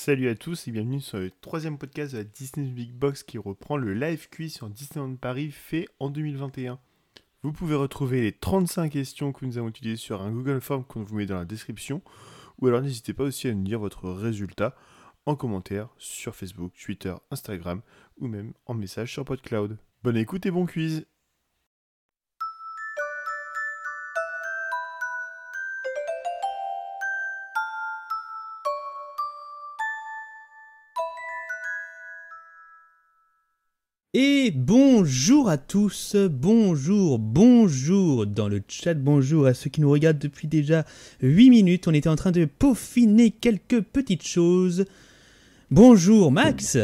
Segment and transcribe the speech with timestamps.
[0.00, 3.36] Salut à tous et bienvenue sur le troisième podcast de la Disney Big Box qui
[3.36, 6.78] reprend le live quiz sur Disneyland Paris fait en 2021.
[7.42, 11.02] Vous pouvez retrouver les 35 questions que nous avons utilisées sur un Google Form qu'on
[11.02, 12.00] vous met dans la description
[12.60, 14.76] ou alors n'hésitez pas aussi à nous dire votre résultat
[15.26, 17.82] en commentaire sur Facebook, Twitter, Instagram
[18.18, 19.78] ou même en message sur PodCloud.
[20.04, 21.06] Bonne écoute et bon quiz
[34.48, 40.18] Et bonjour à tous, bonjour, bonjour dans le chat, bonjour à ceux qui nous regardent
[40.18, 40.84] depuis déjà
[41.20, 41.86] 8 minutes.
[41.86, 44.86] On était en train de peaufiner quelques petites choses.
[45.70, 46.78] Bonjour Max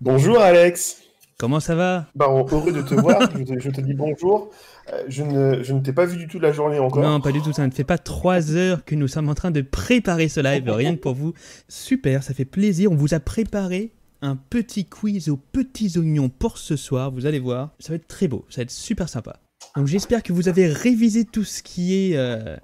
[0.00, 1.02] Bonjour Alex
[1.38, 2.06] Comment ça va?
[2.16, 4.50] Bah, Heureux de te voir, je, te, dis bonjour.
[4.92, 7.04] Euh, je ne, je ne t'ai pas vu du tout la journée encore.
[7.04, 9.52] Non, pas du tout, ça ne fait pas 3 heures que nous sommes en train
[9.52, 11.32] de préparer ce live, rien que pour vous.
[11.68, 13.92] Super, ça fait plaisir, on vous a préparé
[14.22, 17.10] un petit quiz aux petits oignons pour ce soir.
[17.10, 19.40] Vous allez voir, ça va être très beau, ça va être super sympa.
[19.76, 22.56] Donc j'espère que vous avez révisé tout ce qui est euh,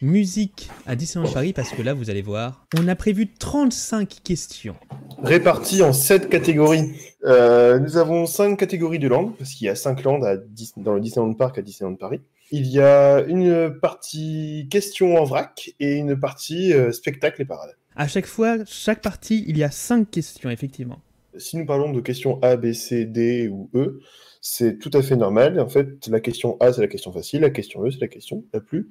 [0.00, 4.76] musique à Disneyland Paris parce que là, vous allez voir, on a prévu 35 questions.
[5.22, 6.92] Réparties en 7 catégories.
[7.24, 10.42] Euh, nous avons 5 catégories de langues parce qu'il y a 5 langues
[10.76, 12.20] dans le Disneyland Park à Disneyland Paris.
[12.52, 17.76] Il y a une partie questions en vrac et une partie euh, spectacle et parade.
[17.96, 21.00] À chaque fois, chaque partie, il y a cinq questions, effectivement.
[21.38, 24.00] Si nous parlons de questions A, B, C, D ou E,
[24.42, 25.58] c'est tout à fait normal.
[25.58, 28.44] En fait, la question A, c'est la question facile, la question E, c'est la question
[28.52, 28.90] la plus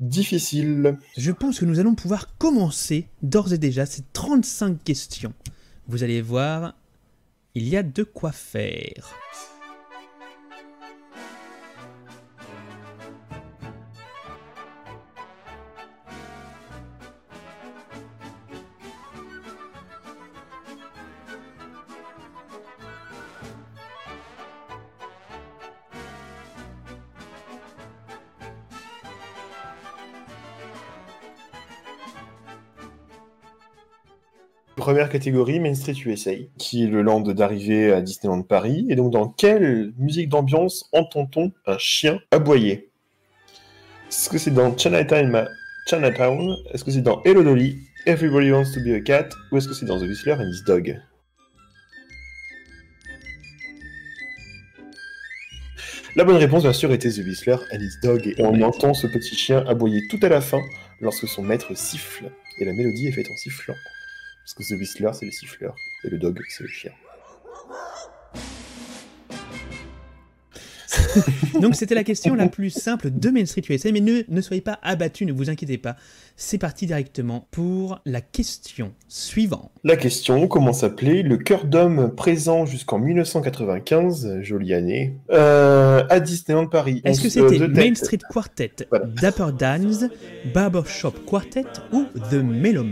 [0.00, 0.98] difficile.
[1.16, 5.32] Je pense que nous allons pouvoir commencer d'ores et déjà ces 35 questions.
[5.88, 6.76] Vous allez voir,
[7.54, 9.14] il y a de quoi faire.
[34.84, 38.84] Première catégorie, Main Street USA, qui est le land d'arrivée à Disneyland Paris.
[38.90, 42.90] Et donc, dans quelle musique d'ambiance entend-on un chien aboyer?
[44.10, 45.48] Est-ce que c'est dans Chinatown,
[45.88, 46.54] Chinatown?
[46.70, 49.30] Est-ce que c'est dans Hello Dolly, Everybody Wants to Be a Cat?
[49.50, 51.00] Ou est-ce que c'est dans The Whistler and His Dog?
[56.14, 58.34] La bonne réponse, bien sûr, était The Whistler and His Dog.
[58.36, 60.60] Et on entend ce petit chien aboyer tout à la fin
[61.00, 62.30] lorsque son maître siffle.
[62.58, 63.72] Et la mélodie est faite en sifflant.
[64.44, 65.74] Parce que The Whistler, c'est le siffleur.
[66.04, 66.92] Et le dog, c'est le chien.
[71.60, 74.60] Donc c'était la question la plus simple de Main Street USA, mais ne, ne soyez
[74.60, 75.96] pas abattus, ne vous inquiétez pas.
[76.36, 79.70] C'est parti directement pour la question suivante.
[79.82, 86.66] La question, comment s'appelait le cœur d'homme présent jusqu'en 1995, jolie année, euh, à Disneyland
[86.66, 88.72] Paris Est-ce que c'était Main Street Quartet,
[89.20, 90.10] Dapper Dans,
[90.52, 92.84] Barbershop Quartet ou The Mellow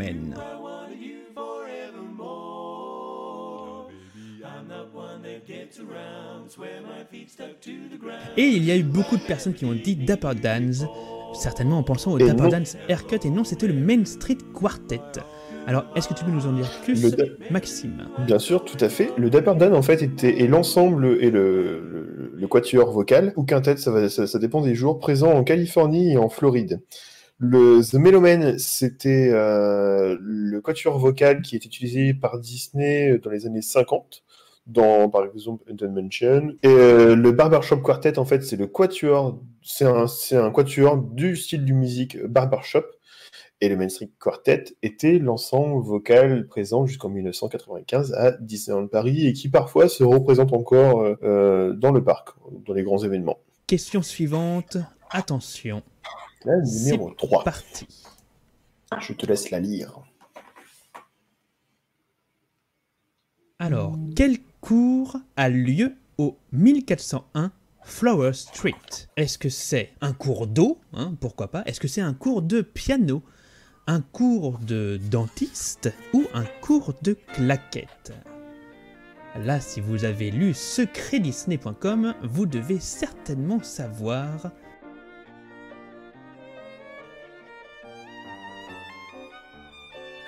[8.37, 10.87] Et il y a eu beaucoup de personnes qui ont dit Dapper Dans,
[11.35, 15.01] certainement en pensant au Dapper Dance Haircut, et non, c'était le Main Street Quartet.
[15.67, 17.05] Alors, est-ce que tu peux nous en dire plus,
[17.51, 18.09] Maxime?
[18.27, 19.11] Bien sûr, tout à fait.
[19.17, 23.77] Le Dapper Dan, en fait, était, est l'ensemble et le, le, quatuor vocal, ou quintet,
[23.77, 26.81] ça, ça, dépend des jours, présents en Californie et en Floride.
[27.39, 33.47] Le The Meloman, c'était euh, le quatuor vocal qui est utilisé par Disney dans les
[33.47, 34.23] années 50
[34.67, 36.55] dans par exemple Mansion.
[36.63, 41.37] Et euh, le Barbershop Quartet, en fait, c'est le quatuor, c'est un, un quatuor du
[41.37, 42.85] style du musique Barbershop.
[43.61, 49.33] Et le Main Street Quartet était l'ensemble vocal présent jusqu'en 1995 à Disneyland Paris et
[49.33, 52.31] qui parfois se représente encore euh, euh, dans le parc,
[52.67, 53.39] dans les grands événements.
[53.69, 54.79] Question suivante,
[55.11, 55.83] attention.
[56.45, 57.45] La numéro 3.
[57.45, 57.87] Parti.
[59.01, 60.01] Je te laisse la lire.
[63.61, 67.51] Alors, quel cours a lieu au 1401
[67.83, 68.73] Flower Street.
[69.17, 70.79] Est-ce que c'est un cours d'eau?
[70.95, 71.65] Hein, Pourquoi pas?
[71.67, 73.23] Est-ce que c'est un cours de piano?
[73.89, 78.13] Un cours de dentiste Ou un cours de claquette?
[79.45, 84.53] Là, si vous avez lu secretdisney.com, vous devez certainement savoir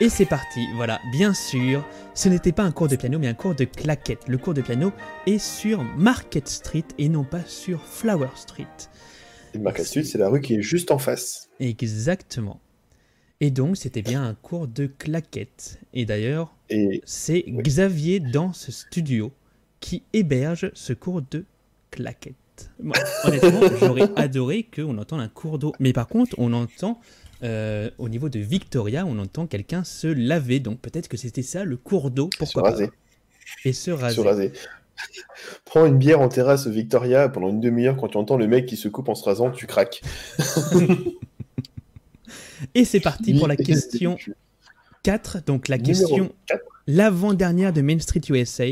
[0.00, 3.35] Et c'est parti, voilà, bien sûr, ce n'était pas un cours de piano, mais un
[3.35, 4.26] cours de claquette.
[4.26, 4.93] Le cours de piano
[5.26, 8.67] est sur Market Street et non pas sur Flower Street.
[9.55, 11.49] Et Market Street, c'est la rue qui est juste en face.
[11.61, 12.61] Exactement.
[13.41, 15.79] Et donc, c'était bien un cours de claquettes.
[15.93, 17.62] Et d'ailleurs, Et c'est Oui.
[17.62, 19.32] Xavier dans ce studio
[19.79, 21.44] qui héberge ce cours de
[21.93, 22.35] claquettes.
[22.82, 25.73] Moi, honnêtement, j'aurais adoré qu'on entende un cours d'eau.
[25.79, 27.00] Mais par contre, on entend,
[27.43, 30.61] euh, au niveau de Victoria, on entend quelqu'un se laver.
[30.61, 32.31] Donc peut-être que c'était ça, le cours d'eau.
[32.33, 32.91] se Pourquoi pas raser.
[33.65, 34.17] Et se raser.
[34.17, 34.53] Se raser.
[35.65, 38.77] Prends une bière en terrasse Victoria pendant une demi-heure quand tu entends le mec qui
[38.77, 40.03] se coupe en se rasant, tu craques.
[42.75, 44.17] Et c'est parti pour la question
[45.03, 45.45] 4.
[45.45, 46.33] Donc la Numéro question,
[46.87, 48.67] l'avant-dernière de Main Street USA.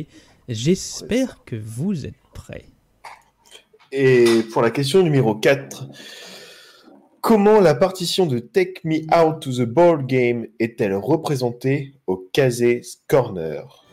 [0.49, 2.67] J'espère que vous êtes prêts.
[3.93, 5.87] Et pour la question numéro 4,
[7.23, 12.99] comment la partition de Take Me Out to the Board Game est-elle représentée au Kazes
[13.09, 13.87] Corner?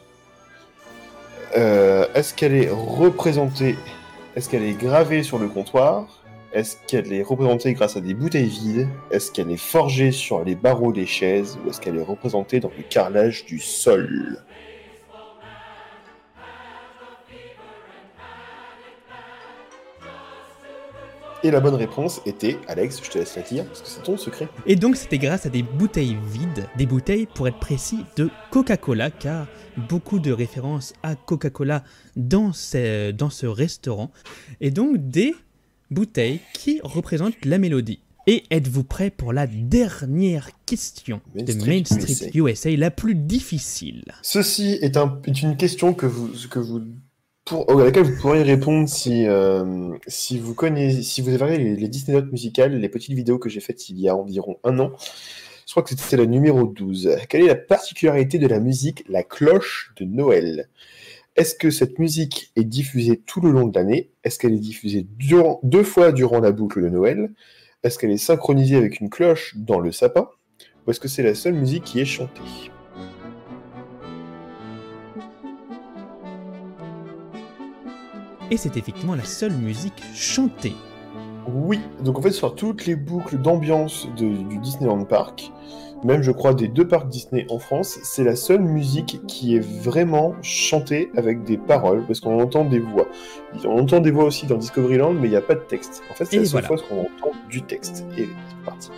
[1.55, 3.75] Euh, Est-ce qu'elle est représentée
[4.35, 6.23] Est-ce qu'elle est gravée sur le comptoir?
[6.53, 8.87] Est-ce qu'elle est représentée grâce à des bouteilles vides?
[9.11, 11.59] Est-ce qu'elle est forgée sur les barreaux des chaises?
[11.63, 14.43] Ou est-ce qu'elle est représentée dans le carrelage du sol?
[21.41, 24.17] Et la bonne réponse était, Alex, je te laisse la dire, parce que c'est ton
[24.17, 24.49] secret.
[24.65, 29.09] Et donc c'était grâce à des bouteilles vides, des bouteilles pour être précis de Coca-Cola,
[29.09, 29.47] car
[29.89, 31.83] beaucoup de références à Coca-Cola
[32.17, 34.11] dans ce, dans ce restaurant,
[34.59, 35.33] et donc des
[35.89, 38.01] bouteilles qui représentent la mélodie.
[38.27, 43.15] Et êtes-vous prêts pour la dernière question Main de Street Main Street USA, la plus
[43.15, 44.03] difficile?
[44.23, 46.81] Ceci est, un- est une question que vous, que vous,
[47.49, 49.63] pour, à laquelle vous pourriez répondre si, euh,
[50.39, 53.59] vous connaissez, si vous avez regardé les, Disney Notes musicales, les petites vidéos que j'ai
[53.59, 54.91] faites il y a environ un an.
[55.65, 57.17] Je crois que c'était la numéro 12.
[57.27, 60.69] Quelle est la particularité de la musique La cloche de Noël?
[61.35, 64.11] Est-ce que cette musique est diffusée tout le long de l'année?
[64.23, 65.07] Est-ce qu'elle est diffusée
[65.63, 67.31] deux fois durant la boucle de Noël?
[67.83, 70.29] Est-ce qu'elle est synchronisée avec une cloche dans le sapin?
[70.85, 72.41] Ou est-ce que c'est la seule musique qui est chantée?
[78.51, 80.75] Et c'est effectivement la seule musique chantée.
[81.47, 85.51] Oui, donc en fait sur toutes les boucles d'ambiance du Disneyland Park,
[86.03, 89.59] même je crois des deux parcs Disney en France, c'est la seule musique qui est
[89.59, 93.07] vraiment chantée avec des paroles, parce qu'on entend des voix.
[93.65, 96.01] On entend des voix aussi dans Discoveryland, mais il n'y a pas de texte.
[96.09, 96.67] En fait, c'est la seule voilà.
[96.67, 98.05] fois qu'on entend du texte.
[98.17, 98.91] Et c'est parti.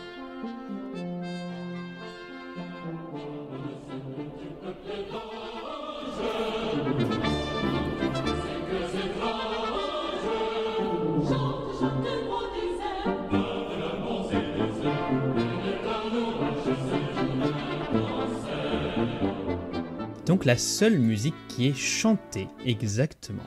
[20.44, 23.46] La seule musique qui est chantée, exactement.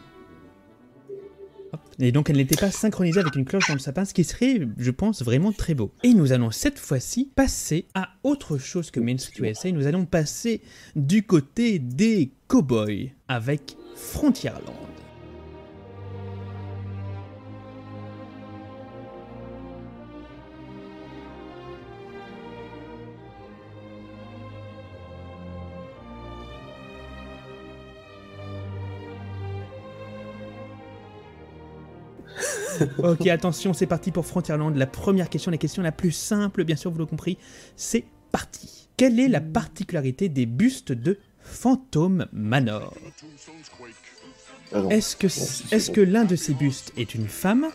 [1.99, 4.61] Et donc elle n'était pas synchronisée avec une cloche dans le sapin, ce qui serait,
[4.77, 5.93] je pense, vraiment très beau.
[6.05, 9.73] Et nous allons cette fois-ci passer à autre chose que Main Street USA.
[9.73, 10.61] Nous allons passer
[10.95, 14.84] du côté des cowboys avec Frontierland.
[32.99, 34.77] Ok, attention, c'est parti pour Frontierland.
[34.77, 37.39] La première question, la question la plus simple, bien sûr, vous l'avez compris,
[37.77, 38.89] c'est parti.
[38.97, 42.95] Quelle est la particularité des bustes de Phantom Manor
[44.73, 44.83] Ah.
[44.91, 45.95] Est-ce que, est-ce bon.
[45.95, 47.67] que l'un de ces bustes est une femme?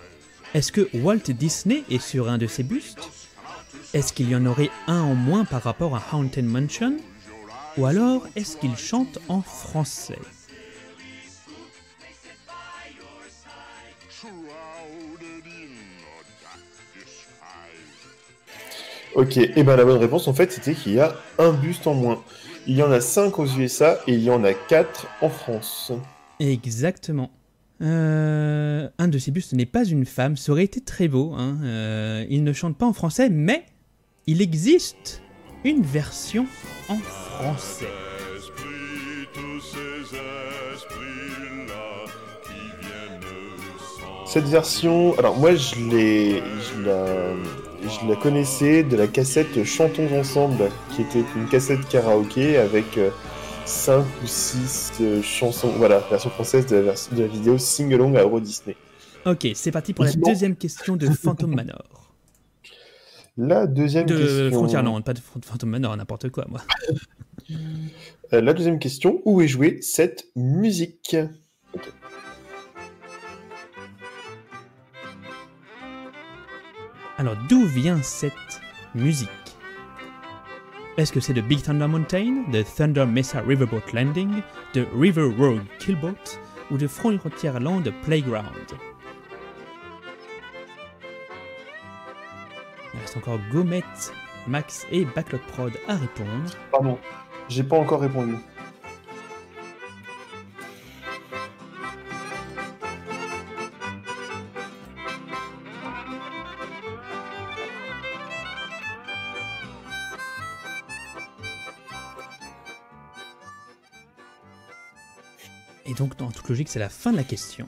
[0.54, 3.10] Est-ce que Walt Disney est sur un de ces bustes?
[3.94, 6.98] Est-ce qu'il y en aurait un en moins par rapport à Haunted Mansion?
[7.78, 10.18] Ou alors est-ce qu'il chante en français?
[19.16, 21.94] Ok, et ben la bonne réponse en fait c'était qu'il y a un buste en
[21.94, 22.22] moins.
[22.68, 25.92] Il y en a 5 aux USA et il y en a 4 en France.
[26.40, 27.32] Exactement.
[27.82, 31.34] Euh, un de ces bustes n'est pas une femme, ça aurait été très beau.
[31.38, 31.58] hein.
[31.64, 33.66] Euh, il ne chante pas en français, mais
[34.28, 35.22] il existe
[35.64, 36.46] une version
[36.90, 37.88] en français.
[44.26, 47.34] Cette version, alors moi je l'ai, je la,
[47.84, 52.86] je la connaissais de la cassette Chantons ensemble, qui était une cassette karaoké avec
[53.66, 54.92] 5 ou 6
[55.24, 58.76] chansons, voilà, version française de la, vers- de la vidéo Sing Along à Euro Disney.
[59.26, 62.14] Ok, c'est parti pour la deuxième question de Phantom Manor.
[63.38, 64.52] La deuxième De question.
[64.60, 66.62] Frontierland, pas de Ph- Phantom Manor, n'importe quoi, moi.
[68.34, 71.16] Euh, la deuxième question, où est jouée cette musique?
[77.20, 78.62] Alors, d'où vient cette
[78.96, 79.30] musique?
[80.96, 84.42] Est-ce que c'est de Big Thunder Mountain, de Thunder Mesa Riverboat Landing,
[84.74, 86.40] de River Road Killboat
[86.72, 88.48] ou de Frontierland Playground?
[92.94, 93.84] Il reste encore Gomet,
[94.48, 96.52] Max et Backlot Prod à répondre.
[96.72, 96.98] Pardon,
[97.50, 98.36] j'ai pas encore répondu.
[116.00, 117.68] Donc, dans toute logique, c'est la fin de la question.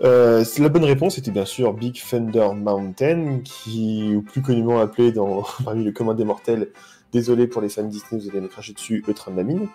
[0.00, 5.12] Euh, la bonne réponse était bien sûr Big Thunder Mountain, qui, ou plus connument appelé
[5.12, 6.68] dans, parmi le commun des mortels,
[7.12, 9.68] désolé pour les fans Disney, vous allez me cracher dessus, le train de la mine.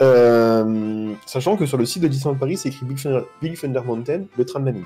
[0.00, 3.82] Euh, sachant que sur le site de Disneyland Paris, c'est écrit Big Thunder, Big Thunder
[3.84, 4.84] Mountain, le train de la mine.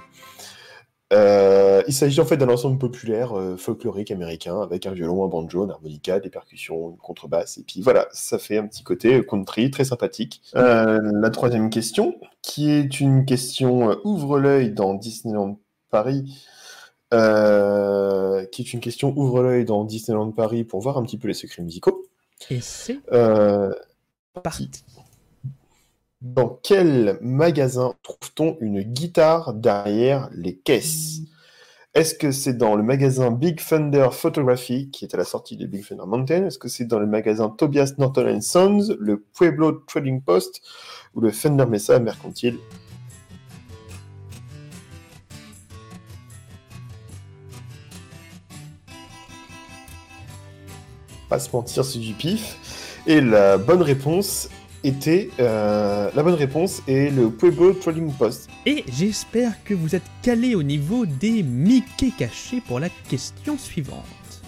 [1.13, 5.29] Euh, il s'agit en fait d'un ensemble populaire euh, folklorique américain avec un violon, un
[5.29, 9.25] banjo, un harmonica, des percussions, une contrebasse, et puis voilà, ça fait un petit côté
[9.25, 10.41] country très sympathique.
[10.57, 15.59] Euh, la troisième question, qui est une question euh, ouvre l'œil dans Disneyland
[15.91, 16.47] Paris,
[17.13, 21.29] euh, qui est une question ouvre l'œil dans Disneyland Paris pour voir un petit peu
[21.29, 22.07] les secrets musicaux.
[22.51, 23.71] Et c'est Euh,
[24.43, 24.71] parti.
[26.23, 31.23] Dans quel magasin trouve-t-on une guitare derrière les caisses?
[31.95, 35.67] Est-ce que c'est dans le magasin Big Thunder Photography, qui est à la sortie de
[35.67, 36.47] Big Thunder Mountain?
[36.47, 40.63] Est-ce que c'est dans le magasin Tobias Norton Sons, le Pueblo Trading Post
[41.15, 42.57] ou le Thunder Mesa Mercantile?
[51.29, 53.03] Pas se mentir, c'est du pif.
[53.09, 54.49] Et la bonne réponse
[54.85, 58.49] était euh, la bonne réponse est le Pueblo Trading Post.
[58.67, 64.05] Et j'espère que vous êtes calé au niveau des Mickey cachés pour la question suivante.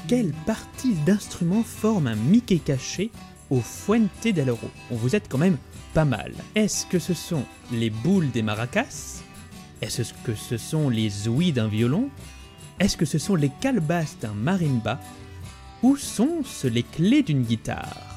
[0.09, 3.11] Quelle partie d'instrument forme un Mickey caché
[3.51, 4.71] au Fuente del Oro?
[4.91, 5.57] Bon, Vous êtes quand même
[5.95, 6.33] pas mal.
[6.55, 9.23] Est-ce que ce sont les boules des maracas?
[9.81, 12.09] Est-ce que ce sont les ouïes d'un violon?
[12.81, 15.01] Est-ce que ce sont les calebasses d'un marimba?
[15.83, 18.14] Ou sont-ce les clés d'une guitare?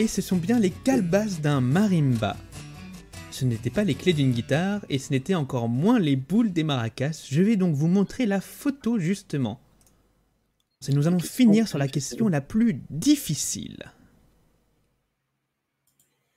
[0.00, 2.34] Et ce sont bien les calebasses d'un marimba.
[3.30, 6.64] Ce n'étaient pas les clés d'une guitare et ce n'était encore moins les boules des
[6.64, 7.26] maracas.
[7.30, 9.60] Je vais donc vous montrer la photo justement.
[10.88, 13.92] Et nous allons finir sur la question la plus difficile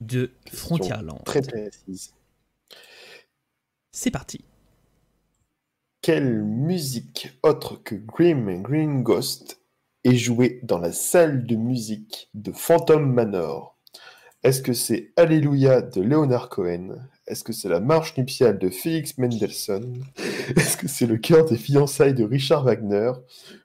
[0.02, 1.24] de Frontierland.
[1.24, 2.12] Très précise.
[3.92, 4.44] C'est parti.
[6.02, 9.63] Quelle musique autre que Grim Green Ghost
[10.04, 13.78] est jouée dans la salle de musique de Phantom Manor
[14.42, 16.96] Est-ce que c'est Alléluia de Leonard Cohen?
[17.26, 20.04] Est-ce que c'est la marche nuptiale de Félix Mendelssohn?
[20.56, 23.12] Est-ce que c'est le cœur des fiançailles de Richard Wagner?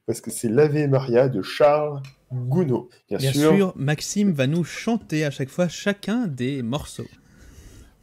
[0.07, 2.85] Ou est-ce que c'est l'Ave Maria de Charles Gounod?
[3.09, 7.07] Bien, Bien sûr, sûr, Maxime va nous chanter à chaque fois chacun des morceaux.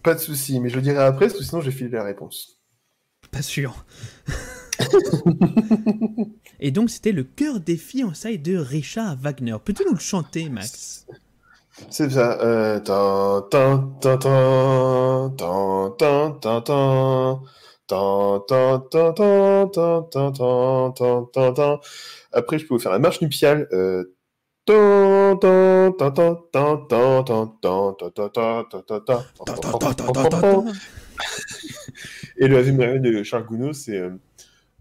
[0.02, 2.60] pas de souci, mais je le dirai après, parce que sinon j'ai filé la réponse.
[3.30, 3.84] Pas sûr.
[6.60, 9.56] Et donc, c'était le cœur des fiançailles de Richard Wagner.
[9.64, 11.06] Peux-tu nous le chanter, Max
[11.90, 12.32] C'est ça.
[22.32, 23.68] Après, je peux vous faire la marche nuptiale.
[23.72, 24.04] Euh...
[32.38, 34.02] Et le Ave de Charles Gounod, c'est.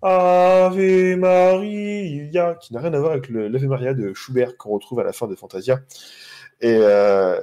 [0.01, 4.99] Ave Maria, qui n'a rien à voir avec le l'Ave Maria de Schubert qu'on retrouve
[4.99, 5.81] à la fin de Fantasia.
[6.61, 7.39] Et euh,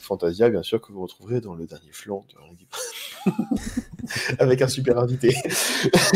[0.00, 3.32] Fantasia, bien sûr, que vous retrouverez dans le dernier flanc de
[4.38, 5.34] avec un super invité.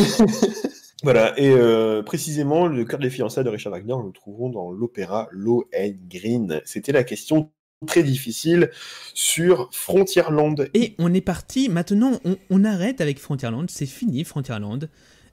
[1.02, 4.70] voilà, et euh, précisément, le cœur des fiançailles de Richard Wagner, nous le trouverons dans
[4.70, 6.60] l'opéra Lohengrin.
[6.64, 7.50] C'était la question
[7.87, 8.70] très difficile
[9.14, 10.68] sur Frontierland.
[10.75, 14.88] Et on est parti, maintenant on, on arrête avec Frontierland, c'est fini Frontierland,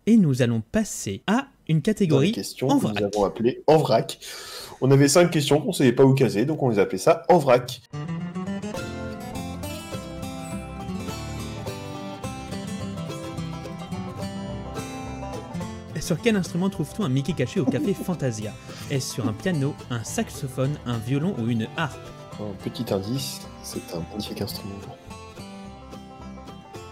[0.08, 3.00] et nous allons passer à une catégorie questions en que vrac.
[3.00, 4.18] nous avons appelées en vrac.
[4.80, 7.24] On avait cinq questions qu'on ne savait pas où caser, donc on les appelait ça
[7.30, 7.82] en vrac.
[16.00, 18.54] Sur quel instrument trouve-t-on un Mickey caché au café Fantasia?
[18.90, 22.00] Est-ce sur un piano, un saxophone, un violon ou une harpe?
[22.40, 24.76] Un petit indice, c'est un magnifique instrument.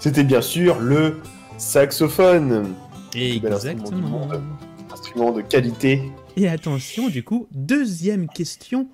[0.01, 1.22] C'était bien sûr le
[1.57, 2.75] saxophone,
[3.39, 4.10] bel instrument du Exactement.
[4.10, 4.43] monde.
[4.93, 6.01] instrument de qualité.
[6.38, 8.88] Et attention, du coup, deuxième question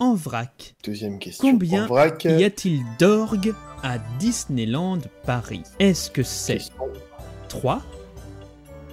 [0.00, 0.74] en vrac.
[0.84, 1.50] Deuxième question.
[1.50, 2.24] Combien en vrac.
[2.24, 5.62] Y a-t-il d'orgues à Disneyland Paris?
[5.78, 6.74] Est-ce que c'est Question.
[7.48, 7.82] 3,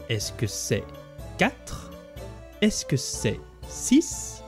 [0.10, 0.84] Est-ce que c'est
[1.38, 1.92] 4
[2.62, 4.44] Est-ce que c'est 6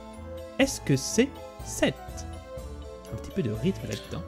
[0.58, 1.28] Est-ce que c'est
[1.64, 1.94] 7
[3.12, 4.22] Un petit peu de rythme là-dedans.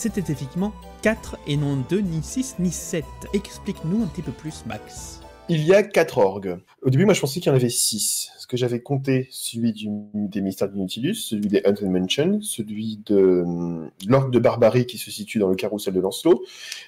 [0.00, 3.04] C'était effectivement 4 et non 2, ni 6, ni 7.
[3.34, 5.20] Explique-nous un petit peu plus, Max.
[5.50, 6.56] Il y a quatre orgues.
[6.80, 8.30] Au début, moi, je pensais qu'il y en avait six.
[8.32, 13.00] Parce que j'avais compté celui du- des mystères du Nautilus, celui des Haunted Mansion, celui
[13.04, 16.42] de hum, l'orgue de Barbarie qui se situe dans le carrousel de Lancelot,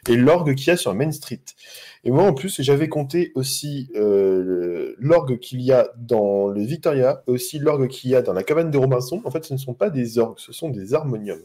[0.08, 1.42] et l'orgue qu'il y a sur Main Street.
[2.04, 7.22] Et moi, en plus, j'avais compté aussi euh, l'orgue qu'il y a dans le Victoria,
[7.26, 9.20] aussi l'orgue qu'il y a dans la cabane de Robinson.
[9.24, 11.42] En fait, ce ne sont pas des orgues, ce sont des harmoniums.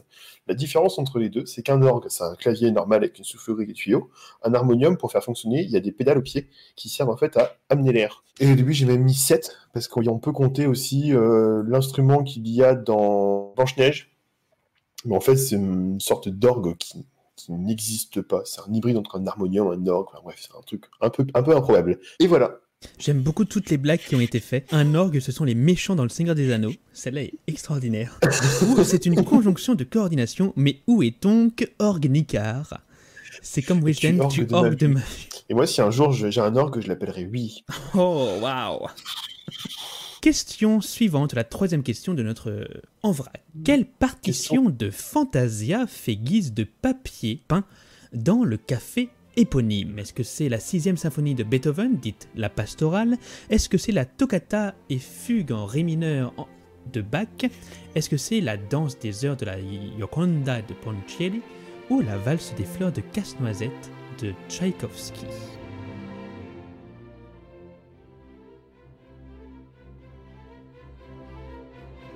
[0.48, 3.64] La différence entre les deux, c'est qu'un orgue, c'est un clavier normal avec une soufflerie
[3.64, 4.10] et des tuyaux.
[4.44, 7.18] Un harmonium, pour faire fonctionner, il y a des pédales au pied qui servent en
[7.18, 8.24] fait à amener l'air.
[8.40, 12.48] Et au début, j'ai même mis 7, parce qu'on peut compter aussi euh, l'instrument qu'il
[12.48, 14.16] y a dans Blanche-Neige.
[15.06, 17.06] Mais en fait, c'est une sorte d'orgue qui,
[17.50, 18.42] n'existe pas.
[18.46, 20.08] C'est un hybride entre un harmonium et un orgue.
[20.10, 22.00] Enfin, bref, c'est un truc un peu, un peu improbable.
[22.20, 22.60] Et voilà.
[23.00, 24.72] J'aime beaucoup toutes les blagues qui ont été faites.
[24.72, 26.74] Un orgue, ce sont les méchants dans le Seigneur des Anneaux.
[26.94, 28.20] Celle-là est extraordinaire.
[28.84, 32.82] C'est une conjonction de coordination, mais où est donc Orgue Nicard
[33.42, 35.00] C'est comme Wisden, tu de orgue ma de ma
[35.50, 37.64] Et moi, si un jour j'ai un orgue, je l'appellerai Oui.
[37.96, 38.88] Oh, waouh
[40.22, 42.66] Question suivante, la troisième question de notre euh,
[43.02, 43.44] en vrac.
[43.64, 47.64] Quelle partition de Fantasia fait guise de papier peint
[48.14, 50.00] dans le café éponyme.
[50.00, 53.18] Est-ce que c'est la sixième symphonie de Beethoven, dite la pastorale?
[53.50, 56.34] Est-ce que c'est la toccata et fugue en ré mineur
[56.92, 57.28] de Bach?
[57.96, 59.58] Est-ce que c'est la danse des heures de la
[59.98, 61.42] Gioconda de Ponchielli
[61.90, 63.92] Ou la valse des fleurs de casse-noisette
[64.22, 65.26] de Tchaïkovski?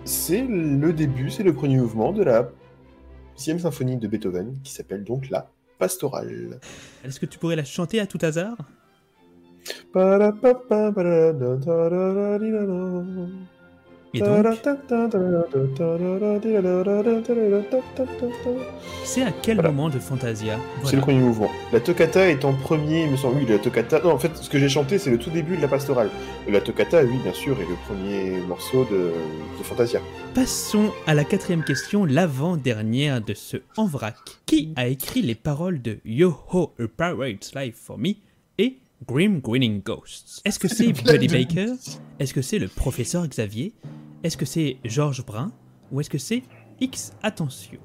[0.04, 2.50] C'est le début, c'est le premier mouvement de la
[3.36, 5.52] sixième symphonie de Beethoven, qui s'appelle donc la
[5.82, 6.60] pastorale.
[7.04, 8.56] Est-ce que tu pourrais la chanter à tout hasard?
[14.14, 14.46] Et donc,
[19.06, 19.72] c'est à quel Voilà.
[19.72, 20.60] moment de Fantasia?
[20.84, 21.50] C'est le premier mouvement.
[21.72, 23.38] La toccata est en premier, il me semble.
[23.38, 24.02] Oui, la toccata.
[24.02, 26.10] Non, en fait, ce que j'ai chanté, c'est le tout début de la pastorale.
[26.50, 29.12] La toccata, oui, bien sûr, est le premier morceau de,
[29.58, 30.02] de Fantasia.
[30.34, 34.16] Passons à la quatrième question, l'avant-dernière de ce En vrac.
[34.46, 38.16] Qui a écrit les paroles de Yo Ho, a Pirate's Life for Me
[38.58, 40.42] et Grim Grinning Ghosts?
[40.44, 41.74] Est-ce que c'est Buddy Baker?
[42.20, 43.74] Est-ce que c'est le professeur Xavier?
[44.24, 45.52] Est-ce que c'est Georges Brun
[45.92, 46.44] Ou est-ce que c'est
[46.80, 47.80] X Attention?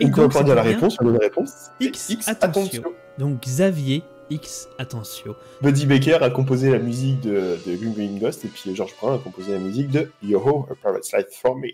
[0.00, 1.70] Et On peut donc, encore c'est dire la réponse, la bonne réponse.
[1.80, 2.82] X, attention.
[3.18, 5.34] Donc Xavier X Attention.
[5.62, 9.52] Buddy Baker a composé la musique de, de Ghost et puis George Brun a composé
[9.52, 11.68] la musique de Yo-Ho, A Private Life for Me.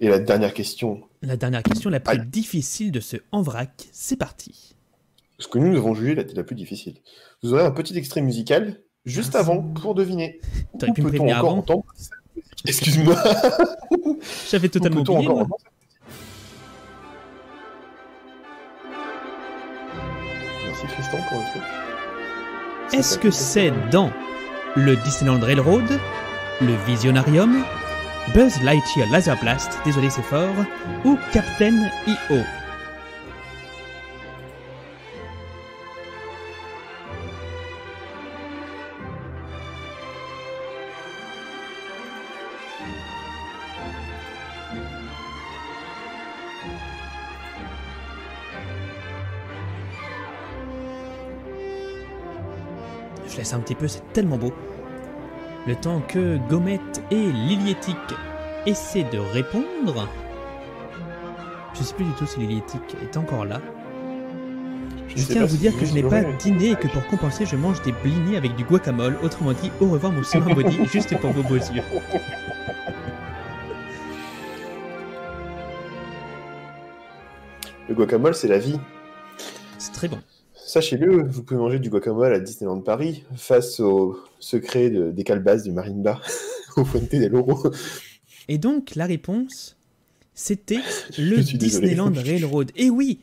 [0.00, 2.26] Et la dernière question, La dernière question, la plus Aïe.
[2.26, 4.74] difficile de ce En vrac, c'est parti.
[5.38, 6.96] ce que nous avons jugé la, la plus difficile.
[7.42, 10.40] Vous aurez un petit extrait musical juste avant pour deviner.
[10.78, 11.58] T'aurais pu me prévenir encore avant.
[11.58, 11.84] entendre
[12.66, 13.16] Excuse-moi.
[14.50, 15.18] J'avais totalement oublié.
[15.18, 15.56] encore entendre
[20.66, 21.62] Merci Tristan pour le truc.
[22.92, 24.10] Est-ce que c'est dans
[24.76, 25.88] le Disneyland Railroad,
[26.60, 27.64] le Visionarium,
[28.28, 30.54] Buzz Lightyear Laser Blast, désolé c'est fort,
[31.04, 32.38] ou Captain EO
[53.28, 54.52] Je laisse un petit peu, c'est tellement beau.
[55.66, 57.96] Le temps que Gomet et Liliétique
[58.66, 60.08] essaient de répondre.
[61.74, 63.60] Je sais plus du tout si Liliétique est encore là.
[65.08, 67.44] Je tiens à vous si dire que je n'ai pas dîné et que pour compenser,
[67.44, 69.18] je mange des blinis avec du guacamole.
[69.22, 71.82] Autrement dit, au revoir mon Simon Body, juste pour vos beaux yeux.
[77.88, 78.78] Le guacamole, c'est la vie.
[79.78, 80.20] C'est très bon.
[80.70, 85.64] Sachez-le, vous pouvez manger du guacamole à Disneyland Paris face au secret de, des calebasses
[85.64, 86.20] du Marimba
[86.76, 87.72] au Fuente del Oro.
[88.46, 89.76] Et donc, la réponse,
[90.32, 90.78] c'était
[91.18, 91.38] le.
[91.42, 92.70] Disneyland Railroad.
[92.76, 93.18] Et oui,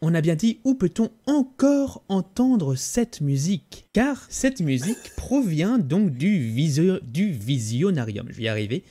[0.00, 3.86] on a bien dit où peut-on encore entendre cette musique?
[3.92, 8.28] Car cette musique provient donc du, visio- du Visionarium.
[8.30, 8.84] Je vais y arriver.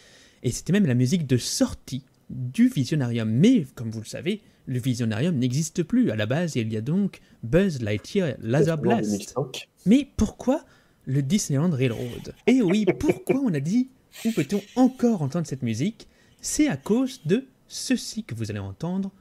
[0.44, 3.30] Et c'était même la musique de sortie du Visionarium.
[3.32, 6.12] Mais, comme vous le savez, le Visionarium n'existe plus.
[6.12, 9.10] À la base, il y a donc Buzz Lightyear Laser Blast.
[9.10, 9.70] 2005.
[9.86, 10.64] Mais pourquoi
[11.06, 12.34] le Disneyland Railroad?
[12.48, 13.90] Et oui, pourquoi on a dit
[14.26, 16.08] où peut-on encore entendre cette musique?
[16.42, 19.12] C'est à cause de ceci que vous allez entendre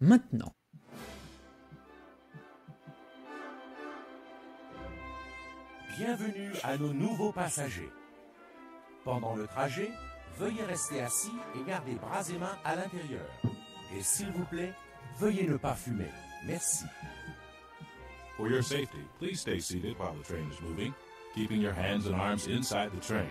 [0.00, 0.52] maintenant.
[5.98, 7.90] Bienvenue à nos nouveaux passagers.
[9.04, 9.90] Pendant le trajet,
[10.38, 13.26] veuillez rester assis et garder bras et mains à l'intérieur.
[13.96, 14.72] Et s'il vous plaît,
[15.18, 16.08] veuillez ne pas fumer.
[16.46, 16.84] Merci.
[18.36, 20.92] For your safety, please stay seated while the train is moving,
[21.34, 23.28] keeping your hands and arms inside the train.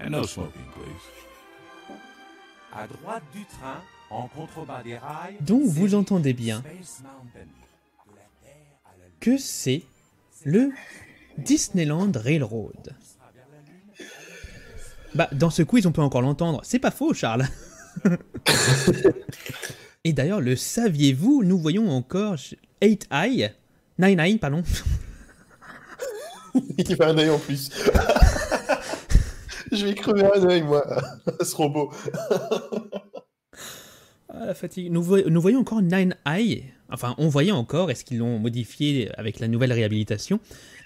[0.00, 1.96] And no smoking, please.
[2.72, 3.80] À droite du train,
[4.10, 6.62] en contrebas des rails, Donc vous c'est entendez bien
[9.20, 9.82] que c'est
[10.44, 10.70] le
[11.38, 12.94] Disneyland Railroad.
[15.14, 16.60] Bah, dans ce quiz, on peut encore l'entendre.
[16.62, 17.46] C'est pas faux, Charles.
[20.06, 22.36] Et d'ailleurs, le saviez-vous Nous voyons encore
[22.80, 23.50] 8 Eye,
[23.98, 24.62] 9 Eye, pardon.
[26.78, 27.70] Il fait un œil en plus.
[29.72, 30.86] Je vais crever un œil, moi,
[31.42, 31.90] ce robot.
[34.28, 34.92] Ah, la fatigue.
[34.92, 36.66] Nous, vo- nous voyons encore Nine Eye.
[36.88, 40.38] Enfin, on voyait encore, est-ce qu'ils l'ont modifié avec la nouvelle réhabilitation?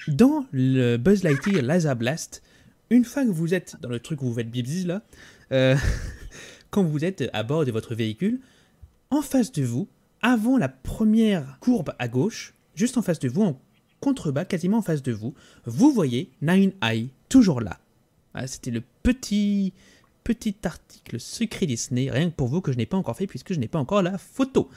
[0.08, 2.42] Dans le Buzz Lightyear Laser Blast,
[2.88, 5.02] une fois que vous êtes dans le truc où vous faites bibzis là,
[5.52, 5.76] euh,
[6.70, 8.40] quand vous êtes à bord de votre véhicule,
[9.10, 9.88] en face de vous,
[10.22, 13.60] avant la première courbe à gauche, juste en face de vous, en
[14.00, 15.34] contrebas, quasiment en face de vous,
[15.66, 17.78] vous voyez Nine Eye, toujours là.
[18.34, 19.72] Ah, C'était le petit
[20.22, 23.52] petit article secret Disney, rien que pour vous que je n'ai pas encore fait puisque
[23.52, 24.68] je n'ai pas encore la photo.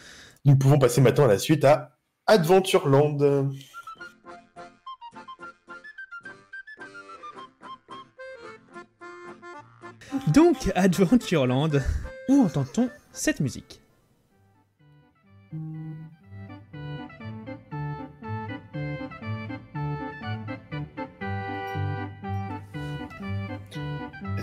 [0.45, 3.17] Nous pouvons passer maintenant à la suite à Adventureland.
[10.33, 11.69] Donc, Adventureland,
[12.29, 13.82] où entend-on cette musique?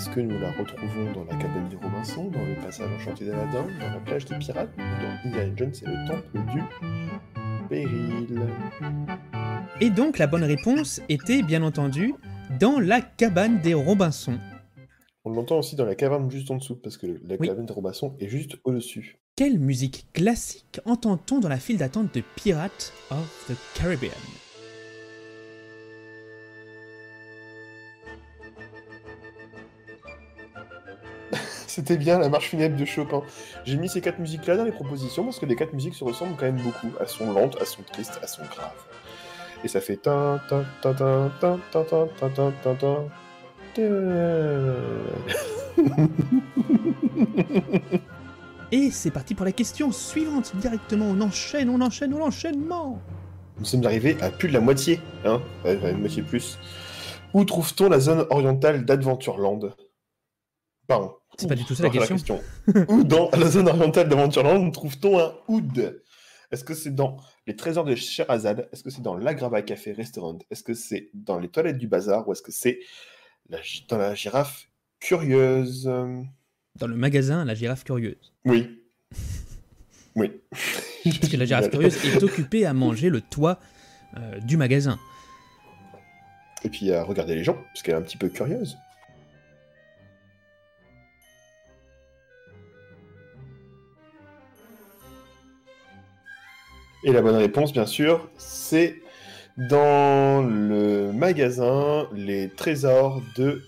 [0.01, 3.67] Est-ce que nous la retrouvons dans la cabane des Robinson, dans le passage enchanté d'Aladin,
[3.79, 8.41] dans la plage des pirates, ou dans Indiana Jones et le temple du péril?
[9.83, 12.15] Et donc, la bonne réponse était, bien entendu,
[12.59, 14.39] dans la cabane des Robinson.
[15.27, 17.49] On l'entend aussi dans la caverne juste en dessous, parce que la Oui.
[17.49, 19.19] cabane des Robinson est juste au-dessus.
[19.37, 24.09] Quelle musique classique entend-on dans la file d'attente de Pirates of the Caribbean?
[31.71, 33.23] C'était bien la marche funèbre de Chopin.
[33.65, 36.35] J'ai mis ces quatre musiques-là dans les propositions parce que les quatre musiques se ressemblent
[36.37, 36.91] quand même beaucoup.
[36.99, 38.73] Elles sont lentes, elles sont tristes, elles sont graves.
[39.63, 40.01] Et ça fait.
[48.73, 51.07] Et c'est parti pour la question suivante directement.
[51.07, 53.01] On enchaîne, on enchaîne, on enchaînement.
[53.61, 56.59] Nous sommes arrivés à plus de la moitié, hein, ouais, ouais, une moitié plus.
[57.33, 59.61] Où trouve-t-on la zone orientale d'Adventureland
[60.89, 61.20] Pardon.
[61.41, 62.41] C'est pas du tout ça la question.
[62.89, 66.03] Où dans la zone orientale d'Adventureland trouve-t-on un oud?
[66.53, 68.69] Est-ce que c'est dans les trésors de Sherazade?
[68.73, 70.39] Est-ce que c'est dans l'Agrava Café Restaurant?
[70.51, 72.29] Est-ce que c'est dans les toilettes du bazar?
[72.29, 72.81] Ou est-ce que c'est
[73.49, 75.85] la dans la girafe curieuse?
[76.77, 78.33] Dans le magasin, la girafe curieuse.
[78.45, 78.83] Oui.
[80.17, 80.33] Oui.
[81.05, 83.59] Parce que la girafe curieuse est occupée à manger le toit
[84.17, 84.99] euh, du magasin.
[86.65, 88.77] Et puis à regarder les gens, parce qu'elle est un petit peu curieuse.
[97.03, 99.01] Et la bonne réponse, bien sûr, c'est
[99.57, 103.63] dans le magasin Les Trésors de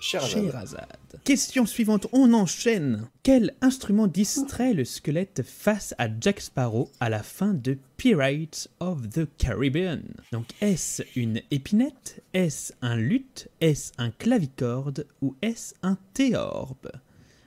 [0.00, 0.86] Sherazade.
[1.24, 3.08] Question suivante, on enchaîne.
[3.22, 9.08] Quel instrument distrait le squelette face à Jack Sparrow à la fin de Pirates of
[9.10, 10.02] the Caribbean?
[10.30, 16.90] Donc est-ce une épinette Est-ce un luth Est-ce un clavicorde Ou est-ce un théorbe?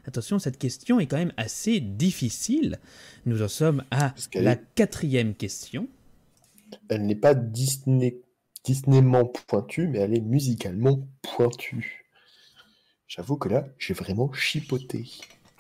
[0.08, 2.80] Attention, cette question est quand même assez difficile.
[3.26, 5.88] Nous en sommes à la est- quatrième question.
[6.90, 8.22] Elle n'est pas Disney...
[8.64, 12.04] Disneyment pointue, mais elle est musicalement pointue.
[13.08, 15.06] J'avoue que là, j'ai vraiment chipoté.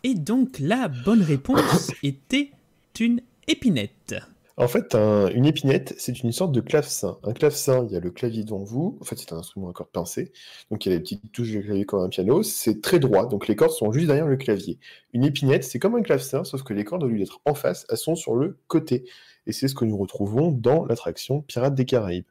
[0.04, 2.52] Et donc la bonne réponse était
[3.00, 4.16] une épinette.
[4.58, 7.18] En fait, un- une épinette, c'est une sorte de clavecin.
[7.24, 8.98] Un clavecin, il y a le clavier devant vous.
[9.02, 10.32] En fait, c'est un instrument à cordes pincées.
[10.72, 12.42] Donc, il y a les petites touches de clavier comme un piano.
[12.42, 13.28] C'est très droit.
[13.28, 14.80] Donc, les cordes sont juste derrière le clavier.
[15.12, 17.86] Une épinette, c'est comme un clavecin, sauf que les cordes, au lieu d'être en face,
[17.90, 19.04] elles sont sur le côté.
[19.46, 22.26] Et c'est ce que nous retrouvons dans l'attraction Pirates des Caraïbes.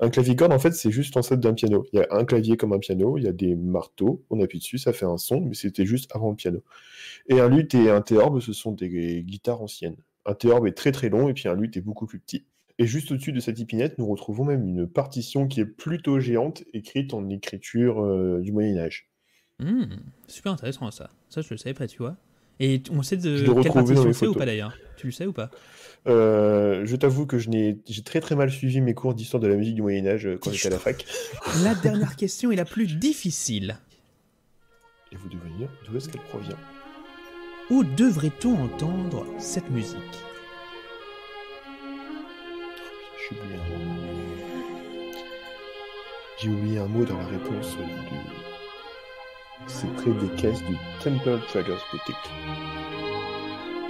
[0.00, 1.84] Un clavier-corde, en fait, c'est juste en d'un piano.
[1.92, 4.58] Il y a un clavier comme un piano, il y a des marteaux, on appuie
[4.60, 6.62] dessus, ça fait un son, mais c'était juste avant le piano.
[7.28, 9.96] Et un luth et un théorbe, ce sont des guitares anciennes.
[10.26, 12.44] Un théorbe est très très long et puis un luth est beaucoup plus petit.
[12.78, 16.62] Et juste au-dessus de cette épinette, nous retrouvons même une partition qui est plutôt géante,
[16.74, 19.08] écrite en écriture euh, du Moyen Âge.
[19.58, 19.84] Hmm,
[20.26, 21.10] super intéressant ça.
[21.30, 22.16] Ça, je le savais pas, tu vois.
[22.60, 24.76] Et on sait de quelle partition c'est ou pas d'ailleurs?
[24.96, 25.50] Tu le sais ou pas?
[26.06, 29.46] Euh, je t'avoue que je n'ai, j'ai très très mal suivi mes cours d'histoire de
[29.46, 31.04] la musique du Moyen Âge euh, quand j'étais à la fac.
[31.64, 33.78] La dernière question est la plus difficile.
[35.12, 36.56] Et vous devez dire d'où est-ce qu'elle provient?
[37.68, 39.98] Où devrait-on entendre cette musique?
[43.18, 43.94] J'ai oublié un mot.
[46.38, 48.16] J'ai oublié un mot dans la réponse du.
[49.66, 52.30] C'est près des caisses du Temple Traders Boutique.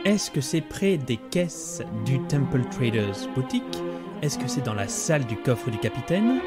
[0.06, 3.82] Est-ce que c'est près des caisses du Temple Traders Boutique?
[4.22, 6.40] Est-ce que c'est dans la salle du coffre du capitaine?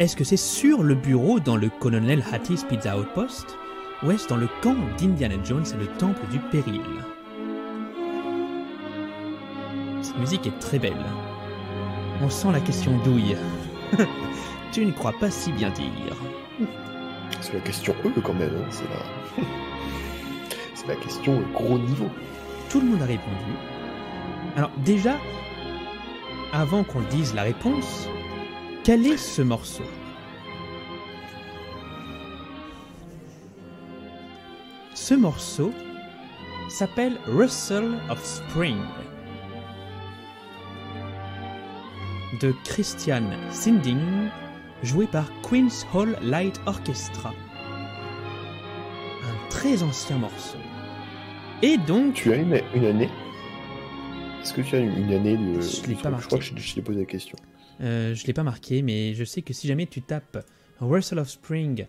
[0.00, 3.56] Est-ce que c'est sur le bureau dans le Colonel Hattie's Pizza Outpost?
[4.02, 6.82] Ou est-ce dans le camp d'Indiana Jones et le temple du péril
[10.02, 11.04] Cette musique est très belle.
[12.22, 13.36] On sent la question douille.
[14.72, 16.16] tu ne crois pas si bien dire.
[17.40, 18.50] C'est la question E quand même.
[18.56, 19.44] hein, C'est la...
[20.74, 22.08] C'est la question gros niveau.
[22.70, 23.52] Tout le monde a répondu.
[24.56, 25.16] Alors déjà,
[26.52, 28.08] avant qu'on dise la réponse,
[28.84, 29.82] quel est ce morceau?
[35.08, 35.72] Ce morceau
[36.68, 38.76] s'appelle Rustle of Spring
[42.42, 44.28] de Christian Sinding,
[44.82, 47.32] joué par Queen's Hall Light Orchestra.
[49.22, 50.58] Un très ancien morceau.
[51.62, 53.08] Et donc, Tu as une, une année?
[54.42, 55.58] Est-ce que tu as une année de.
[55.62, 56.38] Je l'ai pas Je crois marqué.
[56.38, 57.38] que je, je t'ai posé la question.
[57.80, 60.44] Euh, je l'ai pas marqué, mais je sais que si jamais tu tapes
[60.82, 61.86] Rustle of Spring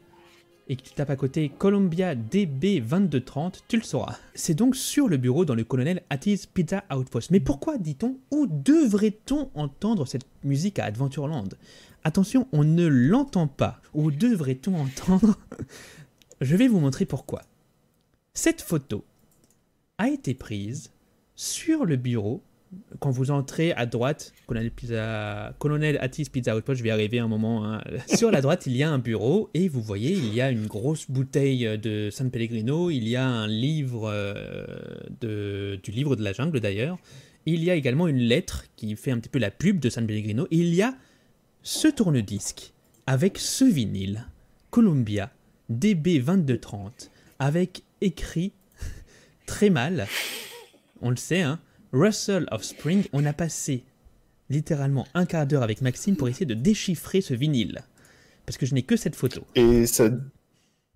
[0.70, 4.18] et que tu tapes à côté Columbia DB 2230, tu le sauras.
[4.36, 7.32] C'est donc sur le bureau dans le colonel Attie's Pizza Outpost.
[7.32, 11.50] Mais pourquoi, dit-on, où devrait-on entendre cette musique à Adventureland?
[12.04, 13.82] Attention, on ne l'entend pas.
[13.94, 15.38] Où devrait-on entendre?
[16.40, 17.42] Je vais vous montrer pourquoi.
[18.34, 19.04] Cette photo
[19.98, 20.92] a été prise
[21.36, 22.42] sur le bureau
[23.00, 27.28] quand vous entrez à droite, Colonel, Pizza, Colonel Attis Pizza Outpost, je vais arriver un
[27.28, 27.66] moment.
[27.66, 27.82] hein.
[28.16, 30.68] Sur la droite, il y a un bureau et vous voyez, il y a une
[30.68, 34.78] grosse bouteille de San Pellegrino, il y a un livre euh,
[35.22, 36.98] de, du livre de la jungle d'ailleurs.
[37.46, 40.06] Il y a également une lettre qui fait un petit peu la pub de San
[40.06, 40.48] Pellegrino.
[40.52, 40.94] Il y a
[41.64, 42.74] ce tourne-disque
[43.08, 44.28] avec ce vinyle,
[44.70, 45.32] Columbia
[45.72, 48.54] DB2230, avec écrit
[49.48, 50.08] très mal,
[51.02, 51.60] on le sait, hein,
[51.92, 53.84] Russell of Spring, on a passé
[54.50, 57.82] littéralement un quart d'heure avec Maxime pour essayer de déchiffrer ce vinyle.
[58.46, 59.42] Parce que je n'ai que cette photo.
[59.56, 60.10] Et ça,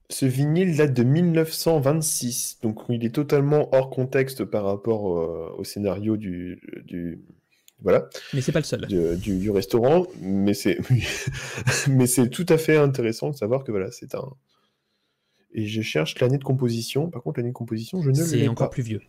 [0.09, 5.63] ce vinyle date de 1926, donc il est totalement hors contexte par rapport euh, au
[5.63, 7.19] scénario du, du
[7.81, 8.87] voilà, Mais c'est pas le seul.
[8.87, 10.77] du, du- du restaurant, mais c'est
[11.89, 14.29] mais c'est tout à fait intéressant de savoir que voilà, c'est un.
[15.53, 17.09] Et je cherche l'année de composition.
[17.11, 18.73] Par contre, l'année de composition, je ne C'est l'ai encore pas.
[18.73, 19.01] plus vieux.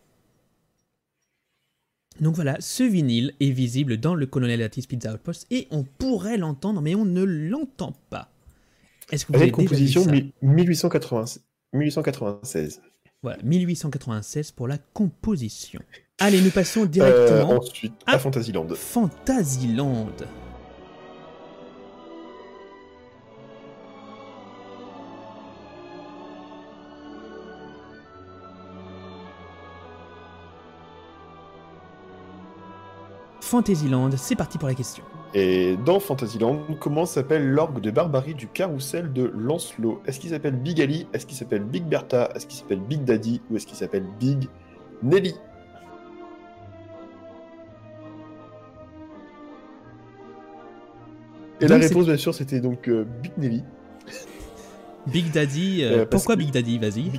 [2.21, 6.37] Donc voilà, ce vinyle est visible dans le Colonel Attis Pizza Outpost et on pourrait
[6.37, 8.29] l'entendre, mais on ne l'entend pas.
[9.11, 11.25] Est-ce que vous avez de déjà vu composition ça mi- 1880
[11.73, 12.81] 1896.
[13.21, 15.81] Voilà, 1896 pour la composition.
[16.19, 18.15] Allez, nous passons Euh, directement ensuite, Ah.
[18.15, 18.67] à Fantasyland.
[18.75, 20.07] Fantasyland.
[33.55, 35.01] Fantasyland, c'est parti pour la question.
[35.33, 40.01] Et dans Fantasyland, comment s'appelle l'orgue de barbarie du carrousel de Lancelot?
[40.05, 41.07] Est-ce qu'il s'appelle Big Ali?
[41.13, 42.29] Est-ce qu'il s'appelle Big Bertha?
[42.35, 43.41] Est-ce qu'il s'appelle Big Daddy?
[43.49, 44.49] Ou est-ce qu'il s'appelle Big
[45.03, 45.35] Nelly?
[51.61, 53.63] Et la Donc, réponse, bien sûr, c'était donc euh, Big Nelly.
[55.07, 56.77] Big Daddy, euh, Euh, pourquoi que- Big Daddy?
[56.79, 57.11] Vas-y.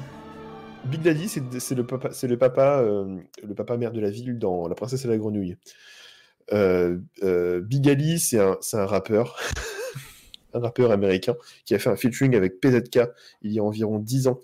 [0.84, 4.68] Big Daddy, c'est le papa, c'est le papa, le papa maire de la ville dans
[4.68, 5.56] La Princesse et la Grenouille.
[6.52, 9.38] Euh, euh, Big Ali, c'est un, un rappeur,
[10.54, 13.00] un rappeur américain qui a fait un featuring avec PZK
[13.42, 14.42] il y a environ 10 ans.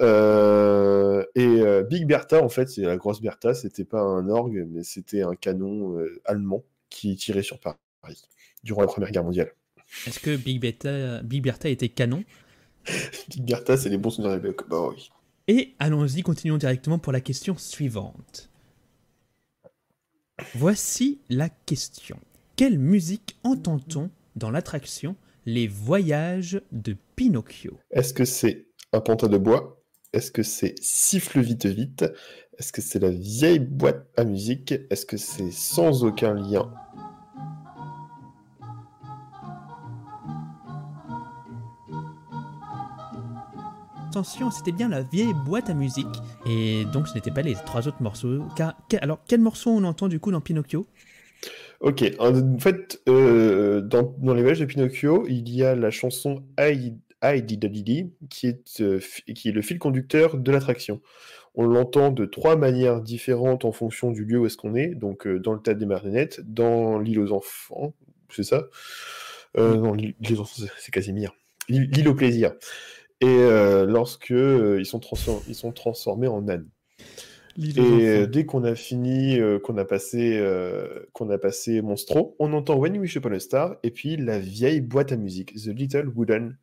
[0.00, 4.66] Euh, et euh, Big Bertha, en fait, c'est la grosse Bertha, c'était pas un orgue,
[4.68, 8.22] mais c'était un canon euh, allemand qui tirait sur Paris
[8.62, 9.52] durant la Première Guerre mondiale.
[10.06, 12.24] Est-ce que Big Bertha, Big Bertha était canon?
[13.28, 15.10] Big Bertha, c'est les bons souvenirs des cowboys.
[15.46, 18.50] Et allons-y, continuons directement pour la question suivante.
[20.56, 22.18] Voici la question.
[22.56, 25.14] Quelle musique entend-on dans l'attraction
[25.46, 27.78] Les Voyages de Pinocchio?
[27.92, 29.80] Est-ce que c'est un pantin de bois?
[30.12, 32.04] Est-ce que c'est Siffle vite vite?
[32.58, 34.74] Est-ce que c'est la vieille boîte à musique?
[34.90, 36.72] Est-ce que c'est sans aucun lien
[44.14, 46.06] Attention, c'était bien la vieille boîte à musique.
[46.46, 48.44] Et donc ce n'étaient pas les trois autres morceaux.
[48.54, 50.86] Car, alors, quel morceau on entend du coup dans Pinocchio?
[51.80, 56.44] Ok, en fait, euh, dans, dans les voyages de Pinocchio, il y a la chanson
[56.60, 59.00] I, I Did Didi, qui est, euh,
[59.34, 61.00] qui est le fil conducteur de l'attraction.
[61.56, 65.26] On l'entend de trois manières différentes en fonction du lieu où est-ce qu'on est, donc
[65.26, 67.94] euh, dans le théâtre des marionnettes, dans l'île aux enfants,
[68.30, 68.68] c'est ça?
[69.58, 71.32] Non, l'île aux enfants, c'est- Casimir.
[71.68, 72.52] L'île l'île au plaisir.
[73.24, 76.68] Et euh, lorsque euh, ils, sont transfor- ils sont transformés en ânes.
[77.56, 82.36] Et euh, dès qu'on a fini, euh, qu'on a passé, euh, qu'on a passé Monstro,
[82.38, 85.54] on entend When You Wish Upon a Star et puis la vieille boîte à musique,
[85.54, 86.58] The Little Wooden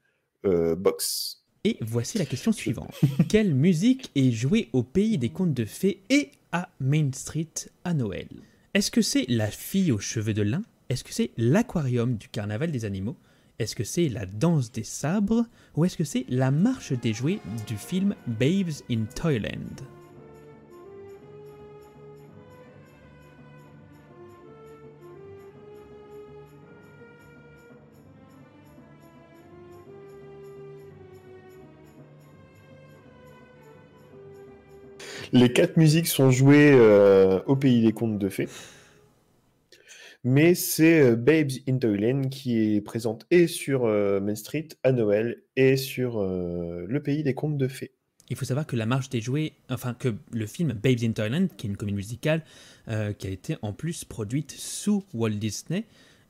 [0.46, 1.46] euh, Box.
[1.64, 2.94] Et voici la question suivante.
[3.30, 7.48] Quelle musique est jouée au pays des contes de fées et à Main Street
[7.84, 8.28] à Noël?
[8.74, 10.62] Est-ce que c'est la fille aux cheveux de lin?
[10.90, 13.16] Est-ce que c'est l'aquarium du carnaval des animaux?
[13.62, 15.46] Est-ce que c'est la danse des sabres
[15.76, 19.86] Ou est-ce que c'est la marche des jouets du film Babes in Toyland
[35.32, 38.50] Les quatre musiques sont jouées euh, au pays des contes de fées.
[40.24, 44.92] Mais c'est euh, Babes in Toyland qui est présente et sur euh, Main Street à
[44.92, 47.92] Noël et sur euh, le pays des contes de fées.
[48.30, 51.48] Il faut savoir que la marche des jouets, enfin que le film Babes in Toyland,
[51.58, 52.44] qui est une comédie musicale
[52.88, 55.84] qui a été en plus produite sous Walt Disney,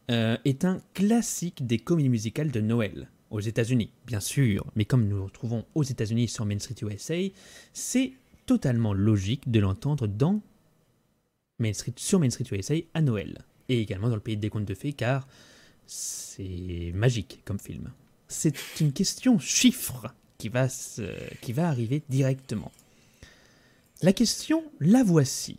[0.10, 4.65] est un classique des comédies musicales de Noël aux États-Unis, bien sûr.
[4.75, 7.17] Mais comme nous nous retrouvons aux États-Unis sur Main Street USA,
[7.71, 8.13] c'est
[8.47, 10.41] totalement logique de l'entendre dans
[11.60, 14.65] Main Street, sur Main Street USA à Noël et également dans le pays des contes
[14.65, 15.27] de fées, car
[15.88, 17.91] c'est magique comme film.
[18.27, 20.67] C'est une question chiffre qui va,
[21.41, 22.71] qui va arriver directement.
[24.01, 25.57] La question, la voici.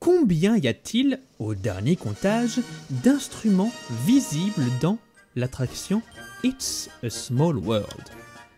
[0.00, 3.72] Combien y a-t-il, au dernier comptage, d'instruments
[4.04, 4.98] visibles dans
[5.36, 6.02] l'attraction
[6.42, 8.04] It's a Small World?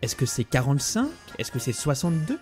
[0.01, 1.07] Est-ce que c'est 45
[1.37, 2.39] Est-ce que c'est 62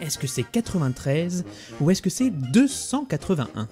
[0.00, 1.44] Est-ce que c'est 93
[1.80, 3.68] Ou est-ce que c'est 281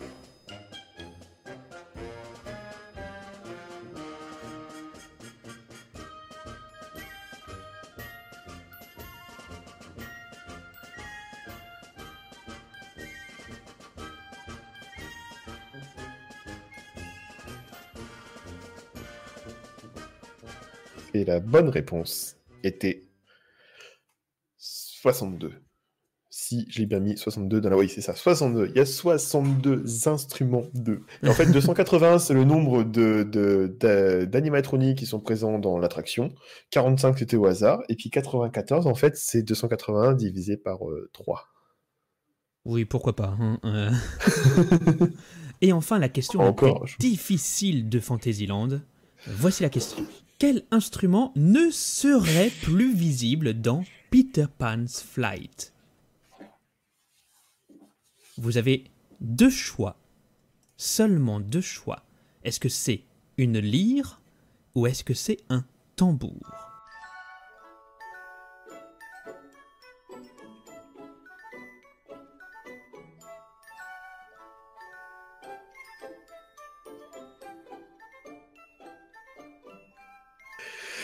[21.29, 23.05] la bonne réponse était
[24.57, 25.53] 62.
[26.31, 27.77] Si je l'ai bien mis, 62 dans la...
[27.77, 28.69] Oui, c'est ça, 62.
[28.69, 31.03] Il y a 62 instruments de...
[31.23, 36.33] Et en fait, 281, c'est le nombre de, de- d'animatroniques qui sont présents dans l'attraction.
[36.71, 37.81] 45, c'était au hasard.
[37.89, 41.45] Et puis 94, en fait, c'est 281 divisé par euh, 3.
[42.65, 43.37] Oui, pourquoi pas.
[43.41, 43.91] hein, euh.
[45.61, 48.81] Et enfin, la question Encore, la plus je- difficile de Fantasyland.
[49.27, 50.05] Voici la question.
[50.39, 55.73] Quel instrument ne serait plus visible dans Peter Pan's Flight?
[58.37, 58.85] Vous avez
[59.21, 59.97] deux choix.
[60.77, 62.05] Seulement deux choix.
[62.45, 63.03] Est-ce que c'est
[63.37, 64.21] une lyre
[64.77, 65.65] ou est-ce que c'est un
[65.97, 66.78] tambour?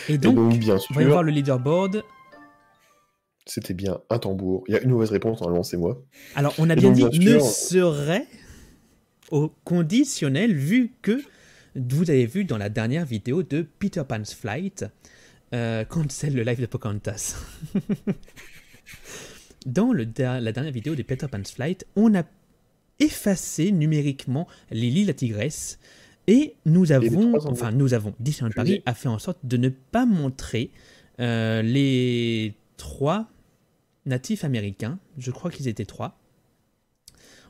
[0.09, 0.53] Et Et donc, donc,
[0.91, 2.03] on va voir le leaderboard.
[3.45, 4.63] c'était bien un tambour.
[4.67, 6.01] Il y a une mauvaise réponse, normalement, c'est moi.
[6.35, 8.27] Alors, on a Et bien donc, dit bien ne serait
[9.31, 11.21] au conditionnel, vu que
[11.75, 14.85] vous avez vu dans la dernière vidéo de Peter Pan's Flight,
[15.53, 17.35] euh, quand c'est le live de Pocahontas.
[19.65, 22.23] dans le la dernière vidéo de Peter Pan's Flight, on a
[22.99, 25.79] effacé numériquement Lily la tigresse.
[26.27, 30.05] Et nous avons, enfin nous avons, Disneyland Paris a fait en sorte de ne pas
[30.05, 30.71] montrer
[31.19, 33.27] euh, les trois
[34.05, 36.17] natifs américains, je crois qu'ils étaient trois,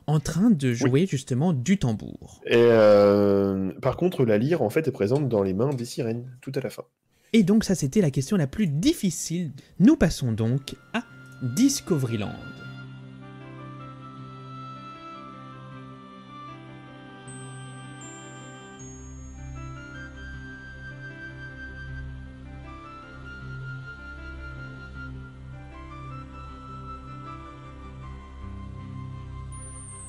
[0.06, 2.42] en train de jouer justement du tambour.
[2.46, 6.30] Et euh, par contre, la lyre, en fait, est présente dans les mains des sirènes,
[6.40, 6.84] tout à la fin.
[7.32, 9.50] Et donc ça c'était la question la plus difficile.
[9.78, 11.02] Nous passons donc à
[11.42, 12.32] Discoveryland.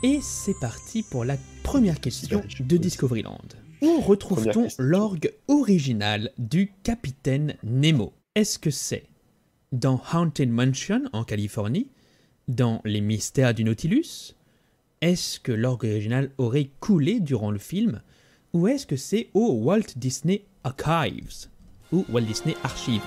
[0.03, 2.77] Et c'est parti pour la première question de.
[2.77, 3.41] Discoveryland.
[3.81, 8.13] Où retrouve-t-on l'orgue original du capitaine Nemo?
[8.35, 9.05] Est-ce que c'est
[9.71, 11.87] dans Haunted Mansion en Californie?
[12.47, 14.35] Dans Les Mystères du Nautilus?
[15.01, 18.01] Est-ce que l'orgue original aurait coulé durant le film?
[18.53, 21.47] Ou est-ce que c'est au Walt Disney Archives?
[21.91, 23.01] Ou Walt Disney Archives?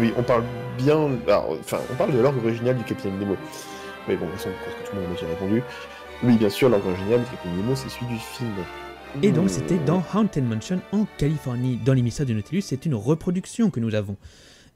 [0.00, 0.44] Oui, on parle
[0.78, 1.10] bien.
[1.26, 3.36] alors, Enfin, on parle de l'orgue original du Capitaine Nemo.
[4.08, 5.62] Mais bon, de toute façon, presque tout le monde a déjà répondu.
[6.22, 8.50] Oui, bien sûr, l'orgue original du Capitaine Nemo, c'est celui du film.
[9.22, 9.48] Et donc Mmh.
[9.48, 13.80] c'était dans Haunted Mansion en Californie, dans les mystères du Nautilus, c'est une reproduction que
[13.80, 14.16] nous avons.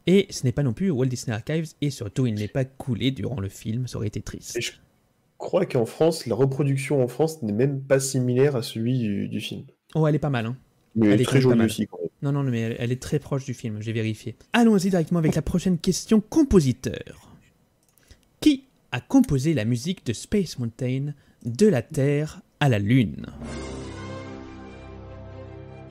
[0.09, 3.11] Et ce n'est pas non plus Walt Disney Archives, et surtout il n'est pas coulé
[3.13, 4.57] durant le film, ça aurait été triste.
[4.57, 4.73] Et je
[5.39, 9.41] crois qu'en France, la reproduction en France n'est même pas similaire à celui du, du
[9.41, 9.63] film.
[9.95, 10.57] Oh, elle est pas mal, hein.
[10.97, 12.09] Mais Elle est très jolie aussi, quand même.
[12.23, 14.37] Non, non, mais elle, elle est très proche du film, j'ai vérifié.
[14.53, 17.31] Allons-y directement avec la prochaine question compositeur.
[18.41, 21.15] Qui a composé la musique de Space Mountain
[21.45, 23.27] de la Terre à la Lune?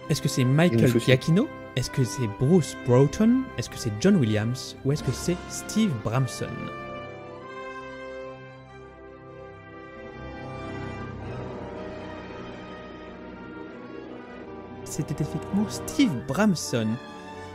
[0.10, 1.48] Est-ce que c'est Michael Giacchino?
[1.76, 3.44] Est-ce que c'est Bruce Broughton?
[3.58, 4.76] Est-ce que c'est John Williams?
[4.86, 6.46] Ou est-ce que c'est Steve Bramson?
[14.86, 16.88] C'était effectivement Steve Bramson.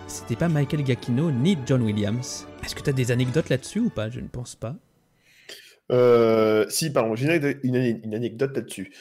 [0.07, 2.47] C'était pas Michael Giacchino ni John Williams.
[2.65, 4.11] Est-ce que tu as des anecdotes là-dessus ou pas?
[4.11, 4.75] Je ne pense pas.
[5.91, 8.93] Euh, si, pardon, j'ai une, anecdote- une ane- une anecdote là-dessus.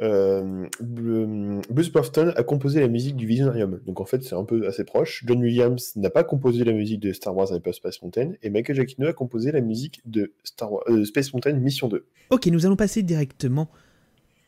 [0.00, 4.44] Euh, Bl- Bruce Bufton a composé la musique du Visionarium, donc en fait c'est un
[4.44, 5.24] peu assez proche.
[5.26, 9.08] John Williams n'a pas composé la musique de Star Wars Hyperspace Mountain, et Michael Giacchino
[9.08, 12.04] a composé la musique de Star Wars, euh, Space Mountain Mission 2.
[12.30, 13.68] Ok, nous allons passer directement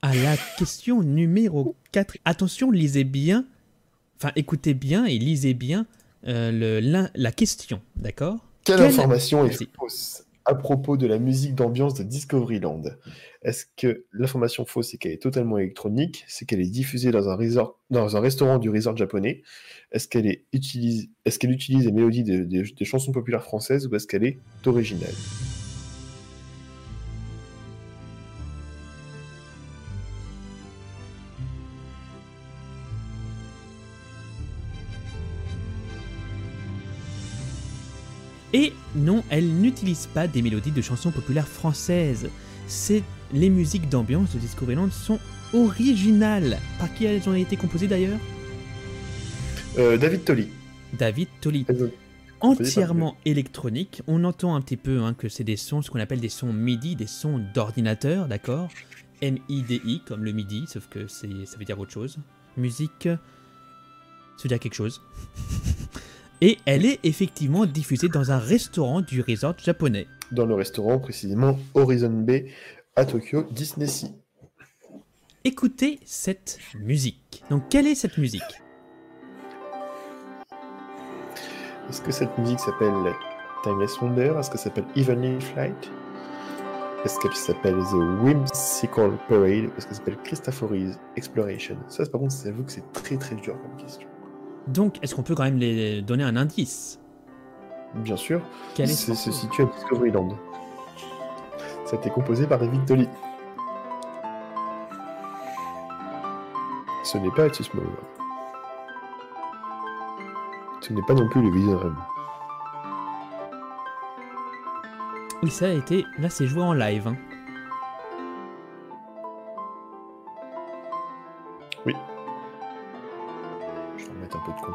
[0.03, 2.16] à la question numéro 4.
[2.24, 3.44] Attention, lisez bien,
[4.16, 5.86] enfin écoutez bien et lisez bien
[6.26, 8.36] euh, le- la, la question, d'accord?
[8.64, 12.82] Quelle, Quelle- information est fausse à propos de la musique d'ambiance de Discoveryland?
[13.42, 16.24] Est-ce que l'information fausse, c'est qu'elle est totalement électronique?
[16.26, 19.42] C'est qu'elle est diffusée dans un, resort, dans un restaurant du resort japonais?
[19.92, 23.86] Est-ce qu'elle est utilise, est qu'elle utilise les mélodies des- des- des chansons populaires françaises
[23.86, 25.12] ou est-ce qu'elle est originale?
[38.53, 42.28] Et non, elle n'utilise pas des mélodies de chansons populaires françaises.
[42.66, 45.18] C'est les musiques d'ambiance de Discoveryland sont
[45.53, 46.59] originales.
[46.78, 48.18] Par qui elles ont été composées d'ailleurs?
[49.78, 50.49] Euh, David Tolly.
[50.99, 51.66] David Tolly.
[52.40, 54.03] Entièrement électronique.
[54.07, 56.53] On entend un petit peu hein, que c'est des sons, ce qu'on appelle des sons
[56.53, 58.68] MIDI, des sons d'ordinateur, d'accord?
[59.20, 61.26] M-I-D-I, comme le MIDI, sauf que ça
[61.59, 62.18] veut dire autre chose.
[62.57, 63.18] Musique, ça
[64.44, 65.03] veut dire quelque chose.
[66.41, 70.07] Et elle est effectivement diffusée dans un restaurant du resort japonais.
[70.30, 72.53] Dans le restaurant, précisément Horizon Bay
[72.95, 74.12] à Tokyo, Disney Sea.
[75.45, 77.43] Écoutez cette musique.
[77.51, 78.43] Donc, quelle est cette musique?
[81.89, 82.93] Est-ce que cette musique s'appelle
[83.64, 85.91] Timeless Wonder Est-ce que ça s'appelle Evenly Flight?
[87.05, 89.70] Est-ce qu'elle s'appelle The Whimsical Parade?
[89.76, 91.78] Est-ce qu'elle s'appelle Christopher's Exploration?
[91.89, 94.09] Ça, par contre, j'avoue que c'est très très dur comme question.
[94.68, 97.00] Donc, est-ce qu'on peut quand même les donner un indice?
[97.94, 98.42] Bien sûr,
[98.74, 100.36] c'est se situe à Discoveryland.
[101.86, 103.08] Ça a été composé par David Tolly.
[107.02, 107.98] Ce n'est pas Small World.
[110.82, 111.96] Ce n'est pas non plus le Visionarium.
[115.42, 116.04] Oui, ça a été.
[116.18, 117.08] Là, c'est joué en live.
[117.08, 117.16] hein.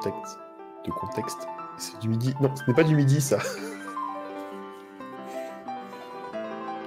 [0.04, 0.40] Contexte.
[0.86, 1.48] De contexte.
[1.78, 2.36] C'est du midi.
[2.42, 3.38] Non, ce n'est pas du midi, ça.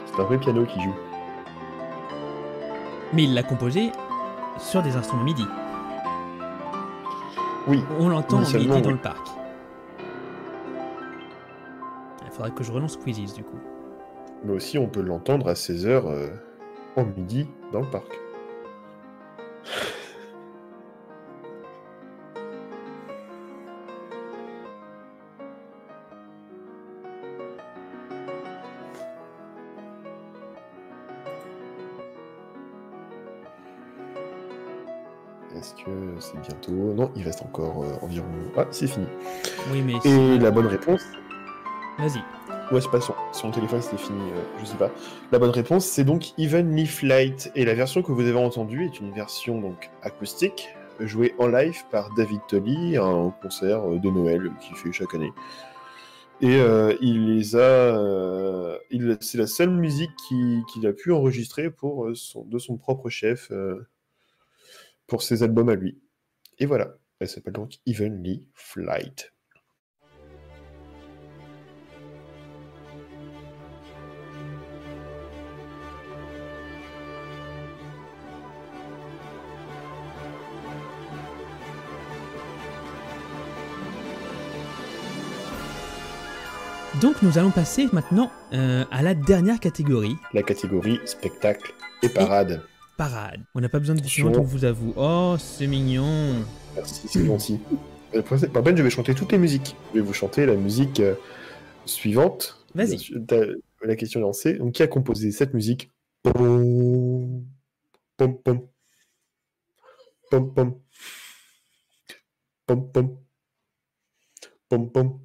[0.07, 0.95] C'est un vrai piano qui joue.
[3.12, 3.91] Mais il l'a composé
[4.59, 5.47] sur des instruments MIDI.
[7.69, 9.27] Oui, On l'entend en MIDI dans le parc.
[12.25, 13.59] Il faudrait que je relance Quizzes du coup.
[14.45, 16.31] mais aussi on peut l'entendre à 16h
[16.97, 18.19] en midi dans le parc.
[35.57, 36.72] Est-ce que c'est bientôt?
[36.94, 38.26] Non, il reste encore euh, environ.
[38.57, 39.07] Ah, c'est fini.
[39.72, 41.02] Oui, mais Et la bonne réponse,
[41.98, 42.20] vas-y.
[42.74, 44.90] Ouais, c'est pas sur, sur mon téléphone, c'était fini, euh, je sais pas.
[45.32, 47.50] La bonne réponse, c'est donc Evenly Flight.
[47.54, 50.68] Et la version que vous avez entendue est une version donc acoustique,
[51.00, 55.32] jouée en live par David Tolly, un concert euh, de Noël qu'il fait chaque année.
[56.42, 57.61] Et euh, il les a.
[57.61, 58.76] euh,
[59.20, 63.48] c'est la seule musique qui- qu'il a pu enregistrer pour son, de son propre chef
[63.52, 63.86] euh,
[65.07, 66.00] pour ses albums à lui.
[66.59, 66.96] Et voilà.
[67.18, 69.32] Elle s'appelle donc Evenly Flight.
[87.02, 92.62] Donc nous allons passer maintenant euh, à la dernière catégorie, La catégorie spectacle et parade.
[92.97, 93.40] Parade.
[93.55, 94.92] On n'a pas besoin de documents, on vous avoue.
[94.97, 96.44] Oh, c'est mignon.
[96.74, 97.61] Merci, c'est gentil.
[98.24, 99.76] Pour cette- Par contre, je vais chanter toutes les musiques.
[99.92, 101.14] Je vais vous chanter la musique euh,
[101.84, 102.64] suivante.
[102.74, 102.99] Vas-y.
[103.82, 104.55] La question est lancée.
[104.55, 105.90] Donc, qui a composé cette musique?
[106.22, 107.44] Pom,
[108.16, 108.68] pom, pom.
[110.30, 110.80] Pom, pom.
[112.66, 113.16] Pom, pom.
[114.68, 115.20] Pom, pom.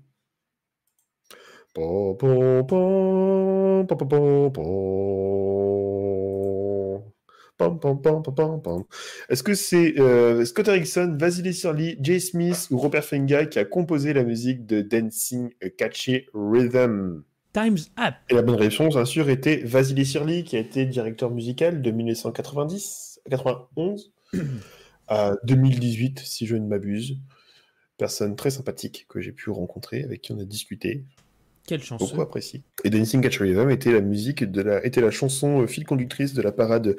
[1.74, 6.51] Pom, pom, pom, pom, pom, pom, pom.
[9.30, 13.66] Est-ce que c'est euh, Scott Erickson, Vasily Surly, Jay Smith ou Robert Fenga qui a
[13.66, 17.24] composé la musique de Dancing a Catchy Rhythm?
[17.54, 18.16] Time's Up.
[18.30, 21.92] Et la bonne réponse, bien sûr, était Vasily Surly, qui a été directeur musical de
[21.92, 24.12] 1990 à 91
[25.08, 27.18] à 2018, si je ne m'abuse.
[27.98, 31.04] Personne très sympathique que j'ai pu rencontrer, avec qui on a discuté,
[31.68, 32.06] Quelle chanceux.
[32.06, 32.64] beaucoup apprécié.
[32.84, 36.34] Et Dancing Catch Rhythm était la musique de la, était la chanson euh, fil conductrice
[36.34, 36.96] de la parade,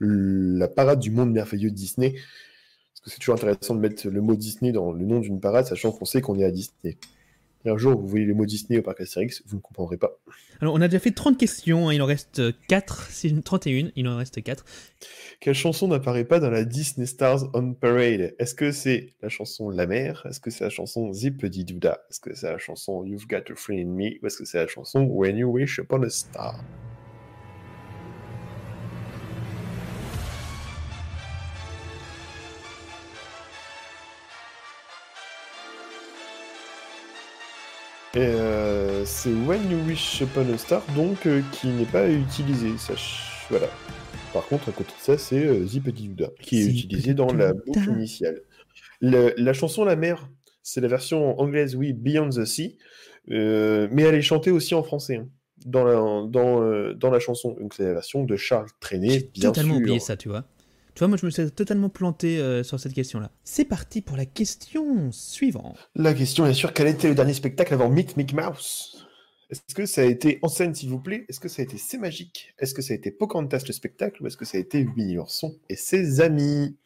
[0.00, 2.12] la parade du monde merveilleux de Disney.
[2.12, 5.66] Parce que c'est toujours intéressant de mettre le mot Disney dans le nom d'une parade,
[5.66, 6.96] sachant qu'on sait qu'on est à Disney.
[7.64, 10.18] Et un jour, vous voyez le mot Disney au parc Astérix, vous ne comprendrez pas.
[10.60, 13.10] Alors on a déjà fait 30 questions, hein, il en reste 4,
[13.42, 14.64] 31, il en reste 4.
[15.40, 18.34] Quelle chanson n'apparaît pas dans la Disney Stars on Parade?
[18.38, 20.26] Est-ce que c'est la chanson La Mer?
[20.28, 23.54] Est-ce que c'est la chanson Zippity Douda Est-ce que c'est la chanson You've Got a
[23.54, 24.18] Friend in Me?
[24.22, 26.62] Ou est-ce que c'est la chanson When You Wish Upon a Star?
[38.20, 42.76] Euh, c'est When You Wish Upon a Star, donc, euh, qui n'est pas utilisé.
[42.78, 43.46] Sache...
[43.50, 43.66] Voilà.
[44.32, 47.52] Par contre, à côté de ça, c'est euh, Zippity Douda, qui est utilisé dans la
[47.52, 48.40] boucle initiale.
[49.00, 50.28] Le- la chanson La Mer,
[50.62, 52.78] c'est la version anglaise, oui, Beyond the Sea,
[53.30, 55.28] euh, mais elle est chantée aussi en français, hein,
[55.66, 55.94] dans, la,
[56.28, 57.56] dans, dans la chanson.
[57.60, 59.82] Donc c'est la version de Charles Trenet, J'ai totalement sûr.
[59.82, 60.44] oublié ça, tu vois.
[60.94, 63.32] Tu vois, moi je me suis totalement planté euh, sur cette question-là.
[63.42, 65.90] C'est parti pour la question suivante.
[65.96, 69.04] La question est sûr, quel était le dernier spectacle avant Meet Mickey Mouse?
[69.50, 71.26] Est-ce que ça a été en scène, s'il vous plaît?
[71.28, 72.54] Est-ce que ça a été C'est Magique?
[72.60, 74.22] Est-ce que ça a été Pocahontas le spectacle?
[74.22, 76.76] Ou est-ce que ça a été Winnie l'ourson et ses amis?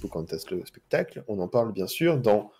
[0.00, 2.50] Pocahontas le spectacle, on en parle bien sûr dans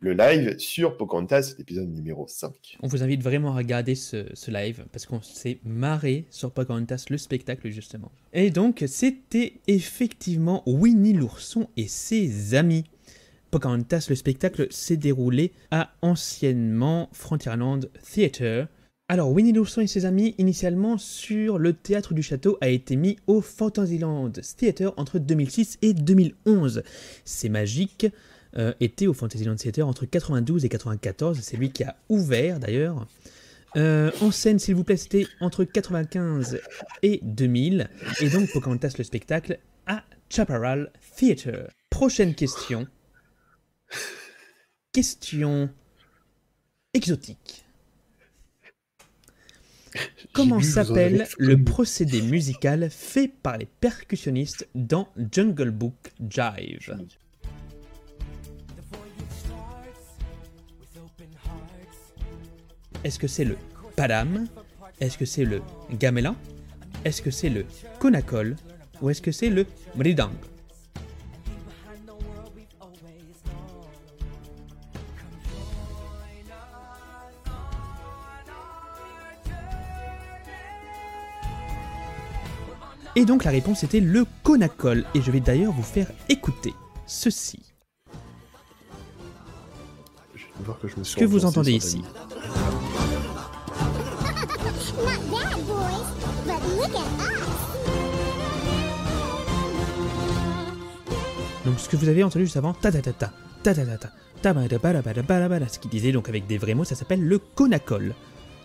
[0.00, 2.76] le live sur Pocahontas, l'épisode numéro 5.
[2.82, 7.16] On vous invite vraiment à regarder ce, live parce qu'on s'est marré sur Pocahontas, le
[7.16, 8.12] spectacle justement.
[8.32, 12.84] Et donc, c'était effectivement Winnie l'ourson et ses amis.
[13.50, 18.68] Pocahontas, le spectacle s'est déroulé à anciennement Frontierland Theatre.
[19.08, 23.16] Alors, Winnie l'ourson et ses amis, initialement sur le théâtre du château, a été mis
[23.26, 26.82] au Fantasyland Theatre entre 2006 et 2011.
[27.24, 28.06] C'est magique
[28.56, 31.40] euh, était au Fantasyland Theatre entre 92 et 94.
[31.40, 33.06] C'est lui qui a ouvert d'ailleurs.
[33.76, 36.60] Euh, en scène, s'il vous plaît, c'était entre 95
[37.02, 37.90] et 2000.
[38.20, 41.68] Et donc Pocahontas le spectacle à Chaparral Theatre.
[41.90, 42.86] Prochaine question.
[44.92, 45.68] Question
[46.92, 47.64] exotique.
[50.32, 56.96] Comment s'appelle le procédé musical fait par les percussionnistes dans Jungle Book Jive?
[63.04, 63.58] Est-ce que c'est le
[63.96, 64.46] padam?
[64.98, 65.60] Est-ce que c'est le
[65.92, 66.36] gamelan?
[67.04, 67.66] Est-ce que c'est le
[67.98, 68.56] konakol
[69.02, 70.32] Ou est-ce que c'est le mridang?
[83.16, 85.04] Et donc la réponse était le konakol.
[85.14, 86.74] Et je vais d'ailleurs vous faire écouter
[87.06, 87.74] ceci.
[90.34, 92.02] Je vais voir que je me suis Ce que vous entendez ici.
[101.64, 103.32] Donc ce que vous avez entendu juste avant, ta ta ta
[104.44, 108.14] ce qu'il disait donc avec des vrais mots, ça s'appelle le konakol,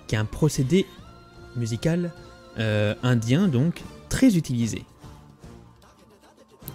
[0.07, 0.85] qui est un procédé
[1.55, 2.11] musical
[2.57, 4.83] euh, indien donc très utilisé.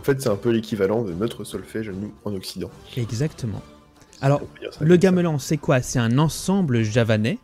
[0.01, 2.70] En fait, c'est un peu l'équivalent de notre solfège nous en Occident.
[2.97, 3.62] Exactement.
[4.20, 4.42] Alors,
[4.80, 5.82] le gamelan, c'est quoi?
[5.82, 7.38] C'est un ensemble javanais?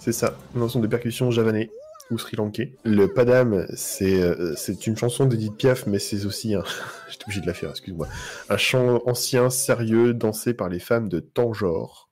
[0.00, 1.70] C'est ça, un ensemble de percussions javanais
[2.10, 2.72] ou sri-lankais.
[2.84, 6.64] Le padam, c'est euh, c'est une chanson d'Edith Piaf, mais c'est aussi un...
[7.10, 8.08] J'étais obligé de la faire, excuse-moi.
[8.48, 12.10] Un chant ancien, sérieux, dansé par les femmes de Tanjore.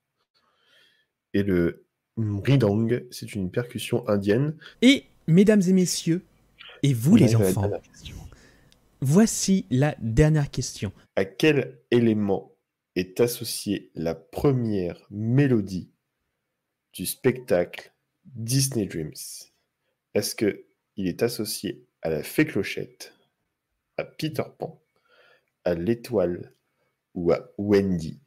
[1.33, 1.85] Et le
[2.17, 4.55] mridang, c'est une percussion indienne.
[4.81, 6.23] Et, mesdames et messieurs,
[6.83, 7.71] et vous les la enfants,
[9.01, 10.91] voici la dernière question.
[11.15, 12.53] À quel élément
[12.95, 15.89] est associée la première mélodie
[16.93, 17.93] du spectacle
[18.25, 19.13] Disney Dreams?
[20.15, 23.13] Est-ce que il est associé à la fée clochette,
[23.97, 24.81] à Peter Pan,
[25.65, 26.53] à l'étoile
[27.15, 28.21] ou à Wendy?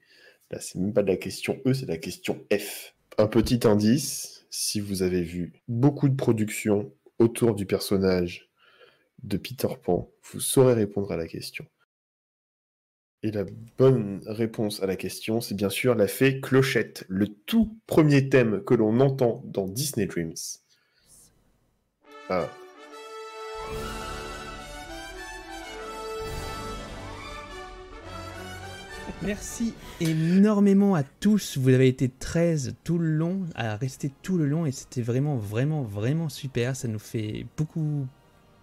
[0.51, 2.95] Là, c'est même pas de la question E, c'est la question F.
[3.17, 8.51] Un petit indice, si vous avez vu beaucoup de productions autour du personnage
[9.23, 11.67] de Peter Pan, vous saurez répondre à la question.
[13.23, 13.47] Et la
[13.79, 18.63] bonne réponse à la question, c'est bien sûr la fée Clochette, le tout premier thème
[18.63, 20.37] que l'on entend dans Disney Dreams.
[22.31, 22.49] Ah.
[29.23, 31.59] Merci énormément à tous.
[31.59, 35.37] Vous avez été 13 tout le long, à rester tout le long, et c'était vraiment,
[35.37, 36.77] vraiment, vraiment super.
[36.77, 38.07] Ça nous fait beaucoup.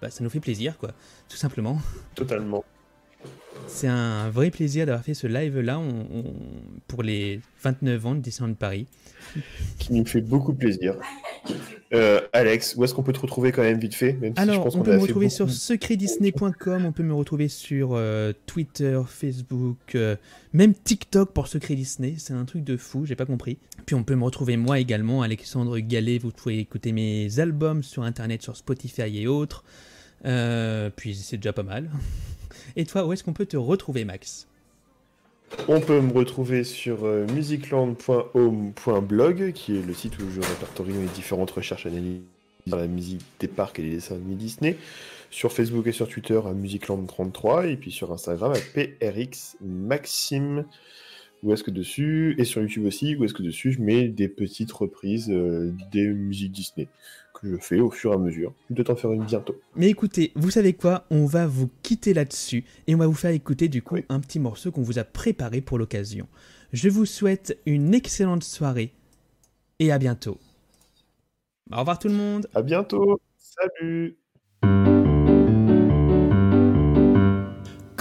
[0.02, 0.92] bah, ça nous fait plaisir, quoi,
[1.30, 1.80] tout simplement.
[2.16, 2.64] Totalement.
[3.68, 6.34] C'est un vrai plaisir d'avoir fait ce live-là on- on-
[6.88, 8.88] pour les 29 ans de Disneyland Paris.
[9.80, 10.96] Qui nous fait beaucoup plaisir.
[11.96, 14.50] Euh, Alex, où est-ce qu'on peut te retrouver quand même vite fait même si je
[14.50, 18.34] Alors, pense on peut me retrouver beaucoup- sur secretdisney.com, on peut me retrouver sur euh,
[18.46, 20.16] Twitter, Facebook, euh,
[20.54, 22.16] même TikTok pour Secret Disney.
[22.18, 23.58] C'est un truc de fou, j'ai pas compris.
[23.86, 26.18] Puis on peut me retrouver moi également, Alexandre Gallet.
[26.18, 29.64] Vous pouvez écouter mes albums sur internet, sur Spotify et autres.
[30.26, 31.90] Euh, puis c'est déjà pas mal.
[32.76, 34.48] Et toi, où est-ce qu'on peut te retrouver, Max?
[35.68, 41.08] On peut me retrouver sur euh, musicland.home.blog, qui est le site où je répertorie mes
[41.08, 42.22] différentes recherches analyses
[42.68, 44.76] sur la musique des parcs et les dessins animés Disney.
[45.32, 50.66] Sur Facebook et sur Twitter à musicland33, et puis sur Instagram à PRX Maxime.
[51.44, 54.28] Où est-ce que dessus, et sur YouTube aussi, où est-ce que dessus je mets des
[54.28, 56.88] petites reprises euh, des musiques Disney
[57.46, 58.54] je fais au fur et à mesure.
[58.70, 59.56] Je dois t'en faire une bientôt.
[59.76, 61.06] Mais écoutez, vous savez quoi?
[61.12, 64.06] On va vous quitter là-dessus et on va vous faire écouter du coup Oui.
[64.10, 66.28] un petit morceau qu'on vous a préparé pour l'occasion.
[66.74, 68.92] Je vous souhaite une excellente soirée
[69.80, 70.38] et à bientôt.
[71.72, 73.20] Au revoir tout le monde À bientôt.
[73.38, 74.18] Salut.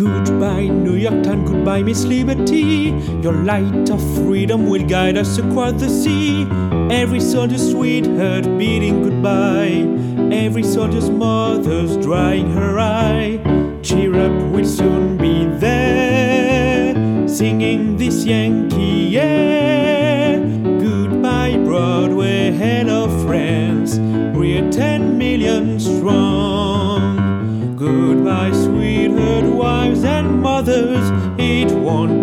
[0.05, 2.92] Goodbye, New York Town, goodbye, Miss Liberty.
[3.22, 6.46] Your light of freedom will guide us across the sea.
[6.90, 9.88] Every soldier's sweetheart beating goodbye.
[10.30, 13.40] Every soldier's mother's drying her eye.
[13.82, 17.26] Cheer up, we'll soon be there.
[17.26, 20.38] Singing this Yankee air.
[20.80, 23.98] Goodbye, Broadway, hello, friends.
[24.36, 26.43] We're 10 million strong.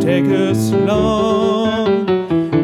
[0.02, 2.08] Take us long.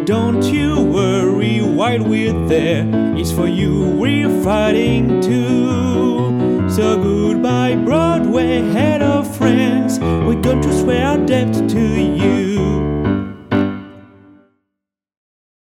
[0.06, 2.84] Don't you worry while we're there.
[3.16, 6.68] It's for you we're fighting too.
[6.70, 10.00] So goodbye, Broadway, head of friends.
[10.00, 12.02] We're going to swear our debt to